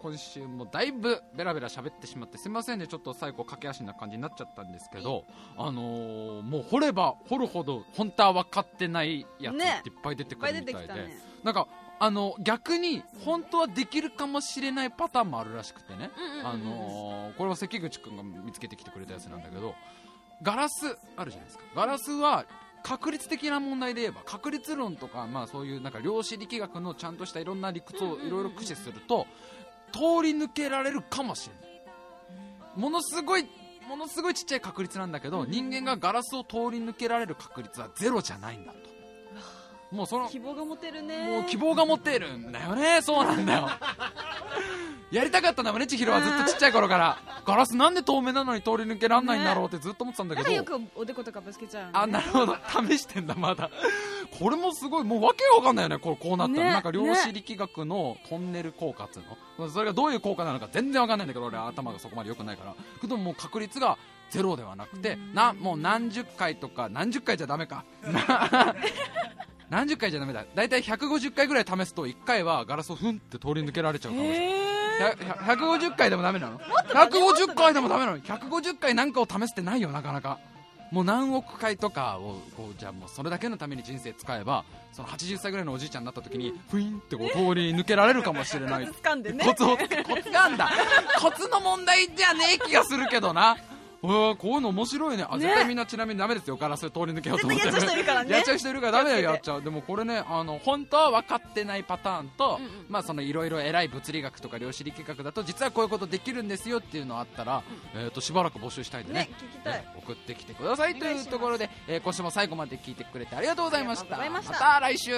[0.00, 2.86] 今週もだいぶベラベラ喋ってしまってすみませんね。
[2.86, 5.24] ちょっと最後駆け足な感じになっちゃったんですけど
[5.56, 10.94] あのーもう掘れば掘るほど本当は分かってないやつねっていっぱい出てくるみたいで、
[11.44, 11.66] なんか
[11.98, 16.10] あの逆に本当はできるかもしれないパターンもあるらしくてね、
[16.44, 19.74] あのーこれは関口君が見つけてきてくれたやつなんだけど
[20.42, 21.64] ガラスあるじゃないですか。
[21.74, 22.44] ガラスは
[22.84, 29.28] 確率的な問題で言えば確率論とか、まあ、そういうなんか量子力学のちゃんとしたいろんな理屈をいろいろ駆使すると
[29.92, 31.82] 通り抜けられるかもしれない。
[32.76, 33.46] ものすごい
[33.88, 38.78] ものすごいちっちゃい確率なんだけど人間がガラスを通り抜けられる確率はゼロじゃないんだと。
[39.94, 41.28] もうその希望が持てるね。
[41.28, 43.02] もう希望が持てるんだよね。
[43.02, 43.68] そうなんだよ
[45.12, 46.22] やりたかったんだもんね千尋は。
[46.22, 47.18] ずっとちっちゃい頃から。
[47.44, 51.92] ガラスなんで透明なのに通り抜けらんないんだろうってずっと思ってたんだけど、よくおでことかぶつけちゃうのね。
[51.94, 52.56] あなるほど。
[52.88, 53.70] 試してんだまだ。
[54.38, 56.70] これもすごいもうわけがわかんないよねこれこうなったら、ね。
[56.70, 59.22] なんか量子力学のトンネル効果っつう
[59.58, 59.68] の？
[59.68, 62.74] それがどういう効果なのか全然わかんないんだけど俺頭がそこまで良くないから。
[63.00, 63.98] けどもう確率が
[64.30, 67.84] ゼロではなくてなもう何十回とか何十回じゃダメか。
[68.02, 68.74] な
[69.72, 70.44] 何十回じゃダメだ。
[70.54, 75.56] 大体150回ぐらい試すと1回はガラスをふんって通り抜けられちゃうかもしれないへ100
[75.88, 76.58] 150回でもダメなの。
[76.58, 78.18] 150回でもダメなの。
[78.18, 80.38] 150回なんかを試すってないよなかなか。
[80.90, 88.84] もう何億回とかをこうじゃあもうそれだけのために人生使えばその80歳ぐらいのおじいちゃんになった時にふいんってこう通り抜けられるかもしれない。
[88.84, 89.86] ー掴んでねコツをコ
[90.22, 90.70] ツがあんだ
[91.18, 93.56] コツの問題じゃねえ気がするけどなう
[94.08, 95.24] わこういうの面白いね。
[95.28, 95.44] あね。
[95.44, 97.66] 絶対みんなちなみにダメですよガラス通り抜けようと思って。
[97.66, 98.30] やっちゃう人いるからね。
[98.32, 99.62] やっちゃう人いるからダメだよやっちゃう。
[99.62, 102.70] でもこれねあの本当は分かってないパターンと、うんうん。
[102.88, 107.62] まあそのいろいろ偉い物理学とか量子力学だと実はこういうことできるんですよっていうのあったら、
[107.94, 109.72] えー、としばらく募集したいんでねね聞きたい。
[109.74, 114.18] ね送ってきてくださいというところで、えー今週も最後まで聞いてくれてありがとうございました。
[114.18, 114.64] ありがとうございました。
[114.64, 115.12] また来週